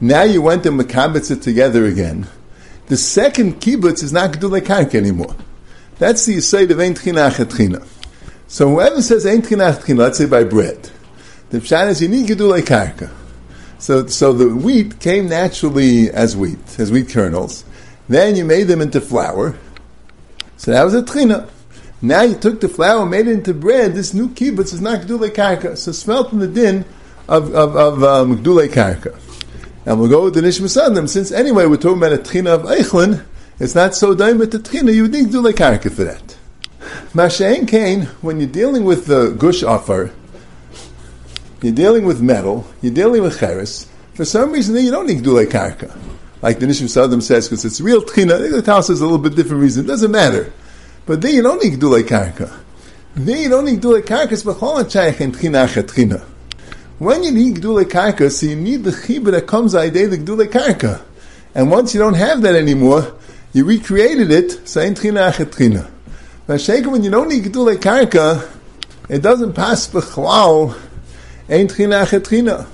Now 0.00 0.22
you 0.22 0.40
went 0.40 0.62
to 0.62 0.70
makabitz 0.70 1.32
it 1.32 1.42
together 1.42 1.84
again, 1.86 2.28
the 2.88 2.96
second 2.96 3.60
kibbutz 3.60 4.02
is 4.02 4.12
not 4.12 4.32
Gedulei 4.32 4.60
Karka 4.60 4.94
anymore. 4.94 5.34
That's 5.98 6.24
the 6.26 6.36
Yisayid 6.36 6.70
of 6.70 6.80
Ein 6.80 6.94
Tchina. 6.94 7.86
So 8.46 8.68
whoever 8.70 9.02
says 9.02 9.26
Ein 9.26 9.42
Tchina 9.42 9.96
let's 9.96 10.18
say 10.18 10.26
by 10.26 10.44
bread, 10.44 10.90
the 11.50 11.58
Pshat 11.58 11.88
is 11.88 12.02
you 12.02 12.08
need 12.08 12.28
Gedulei 12.28 12.62
Karka. 12.62 13.10
So, 13.78 14.06
so 14.06 14.32
the 14.32 14.54
wheat 14.54 14.98
came 14.98 15.28
naturally 15.28 16.10
as 16.10 16.36
wheat, 16.36 16.58
as 16.80 16.90
wheat 16.90 17.08
kernels. 17.08 17.64
Then 18.08 18.34
you 18.34 18.44
made 18.44 18.64
them 18.64 18.80
into 18.80 19.00
flour. 19.00 19.56
So 20.56 20.72
that 20.72 20.82
was 20.82 20.94
a 20.94 21.02
tchina. 21.02 21.48
Now 22.02 22.22
you 22.22 22.34
took 22.34 22.60
the 22.60 22.68
flour, 22.68 23.06
made 23.06 23.28
it 23.28 23.32
into 23.32 23.54
bread. 23.54 23.94
This 23.94 24.14
new 24.14 24.28
kibbutz 24.30 24.72
is 24.72 24.80
not 24.80 25.02
gedulei 25.02 25.30
karka. 25.30 25.76
So 25.76 25.92
smelt 25.92 26.32
in 26.32 26.40
the 26.40 26.48
din 26.48 26.84
of 27.28 27.54
of, 27.54 27.76
of 27.76 28.02
um, 28.02 28.42
karka. 28.42 29.27
And 29.88 29.98
we'll 29.98 30.10
go 30.10 30.24
with 30.24 30.34
the 30.34 30.42
Nishmas 30.42 30.78
Adam, 30.78 31.08
since 31.08 31.32
anyway 31.32 31.64
we're 31.64 31.78
talking 31.78 31.96
about 31.96 32.12
a 32.12 32.18
Tchina 32.18 32.48
of 32.48 32.64
Eichlin, 32.64 33.24
it's 33.58 33.74
not 33.74 33.94
so 33.94 34.14
dime 34.14 34.36
with 34.36 34.52
the 34.52 34.58
Tchina, 34.58 34.94
you 34.94 35.08
need 35.08 35.24
to 35.24 35.32
do 35.32 35.40
like 35.40 35.54
Karka 35.54 35.90
for 35.90 36.04
that. 36.04 36.36
Mashain 37.14 37.66
Kane, 37.66 38.02
when 38.20 38.38
you're 38.38 38.50
dealing 38.50 38.84
with 38.84 39.06
the 39.06 39.30
Gush 39.30 39.62
offer, 39.62 40.12
you're 41.62 41.72
dealing 41.72 42.04
with 42.04 42.20
metal, 42.20 42.66
you're 42.82 42.92
dealing 42.92 43.22
with 43.22 43.38
Cheres, 43.38 43.86
for 44.12 44.26
some 44.26 44.52
reason 44.52 44.76
you 44.76 44.90
don't 44.90 45.06
need 45.06 45.16
to 45.16 45.24
do 45.24 45.34
like 45.34 45.48
Karka. 45.48 45.96
Like 46.42 46.58
the 46.58 46.66
Nishmas 46.66 47.02
Adam 47.02 47.22
says, 47.22 47.48
because 47.48 47.64
it's 47.64 47.80
real 47.80 48.02
Tchina, 48.02 48.38
the 48.50 48.60
Tal 48.60 48.82
says 48.82 49.00
a 49.00 49.04
little 49.04 49.16
bit 49.16 49.36
different 49.36 49.62
reason, 49.62 49.86
it 49.86 49.88
doesn't 49.88 50.10
matter. 50.10 50.52
But 51.06 51.22
then 51.22 51.34
you 51.34 51.40
don't 51.40 51.64
need 51.64 51.70
to 51.70 51.78
do 51.78 51.88
like 51.88 52.04
Karka. 52.04 52.54
Then 53.14 53.38
you 53.38 53.48
don't 53.48 53.64
need 53.64 53.80
Gdule 53.80 54.02
Karkas, 54.02 54.44
but 54.44 54.58
Chayach 54.58 55.18
and 55.20 55.34
Tchina 55.34 55.66
Tchina. 55.66 56.26
When 56.98 57.22
you 57.22 57.30
need 57.30 57.58
Gdule 57.58 57.84
Karka, 57.84 58.28
so 58.28 58.46
you 58.46 58.56
need 58.56 58.82
the 58.82 58.90
Chibah 58.90 59.30
that 59.30 59.46
comes 59.46 59.76
out 59.76 59.92
the 59.92 60.18
Gdule 60.18 60.46
Karka. 60.46 61.00
And 61.54 61.70
once 61.70 61.94
you 61.94 62.00
don't 62.00 62.14
have 62.14 62.42
that 62.42 62.56
anymore, 62.56 63.14
you 63.52 63.64
recreated 63.64 64.32
it, 64.32 64.68
so 64.68 64.80
ain't 64.80 64.98
Tchina 64.98 65.32
Tchina. 65.32 65.88
Now, 66.48 66.90
when 66.90 67.04
you 67.04 67.10
don't 67.12 67.28
need 67.28 67.44
Gdule 67.44 67.76
Karka, 67.76 68.50
it 69.08 69.22
doesn't 69.22 69.52
pass 69.52 69.86
B'chlal, 69.86 70.76
ain't 71.48 71.72
Tchina 71.72 72.04
Tchina. 72.04 72.66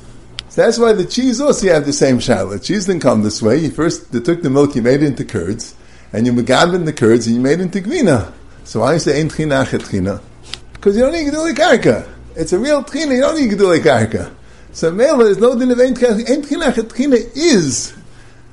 So 0.48 0.62
that's 0.62 0.78
why 0.78 0.94
the 0.94 1.04
cheese 1.04 1.42
also 1.42 1.68
have 1.68 1.84
the 1.84 1.92
same 1.92 2.18
shallow. 2.18 2.56
Cheese 2.56 2.86
didn't 2.86 3.02
come 3.02 3.22
this 3.24 3.42
way. 3.42 3.58
You 3.58 3.70
first 3.72 4.10
took 4.10 4.40
the 4.40 4.48
milk, 4.48 4.74
you 4.74 4.80
made 4.80 5.02
it 5.02 5.06
into 5.06 5.26
curds, 5.26 5.74
and 6.14 6.26
you 6.26 6.32
in 6.32 6.84
the 6.86 6.94
curds, 6.96 7.26
and 7.26 7.36
you 7.36 7.42
made 7.42 7.60
it 7.60 7.64
into 7.64 7.82
gvina. 7.82 8.32
So 8.64 8.80
why 8.80 8.94
you 8.94 9.00
say 9.00 9.20
ein 9.20 9.28
tchina 9.28 9.66
tchina? 9.66 10.22
Because 10.72 10.96
you 10.96 11.02
don't 11.02 11.12
need 11.12 11.30
gedule 11.30 11.52
karka. 11.54 12.13
It's 12.36 12.52
a 12.52 12.58
real 12.58 12.82
tchina. 12.82 13.14
You 13.14 13.20
don't 13.20 13.40
need 13.40 13.50
gedule 13.50 13.78
karka. 13.80 14.34
So 14.72 14.90
mele 14.90 15.22
is 15.22 15.38
no 15.38 15.58
din 15.58 15.70
of 15.70 15.80
ein 15.80 15.94
tchina 15.94 17.36
is 17.36 17.94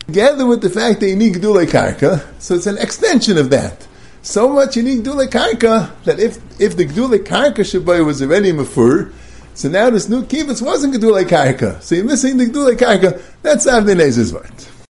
together 0.06 0.46
with 0.46 0.62
the 0.62 0.70
fact 0.70 1.00
that 1.00 1.10
you 1.10 1.16
need 1.16 1.36
gedule 1.36 1.66
karka. 1.66 2.26
So 2.40 2.56
it's 2.56 2.68
an 2.68 2.78
extension 2.78 3.38
of 3.38 3.50
that. 3.50 3.88
So 4.22 4.50
much 4.50 4.78
you 4.78 4.84
need 4.84 5.04
gedule 5.04 5.28
karka 5.28 5.92
that 6.06 6.20
if 6.20 6.38
if 6.60 6.78
the 6.78 6.86
gedule 6.86 7.18
karka 7.20 7.64
shabai 7.64 8.06
was 8.06 8.22
already 8.22 8.52
mafur, 8.52 9.12
so 9.54 9.70
now 9.70 9.90
this 9.90 10.08
new 10.08 10.24
kibbutz 10.24 10.62
wasn't 10.62 10.96
Gedulei 10.96 11.26
Karka. 11.26 11.82
So 11.82 11.96
you're 11.96 12.06
missing 12.06 12.38
the 12.38 12.46
Gedulei 12.46 12.76
Karka. 12.76 13.22
That's 13.42 13.68
Avnei 13.68 14.34
word. 14.34 14.72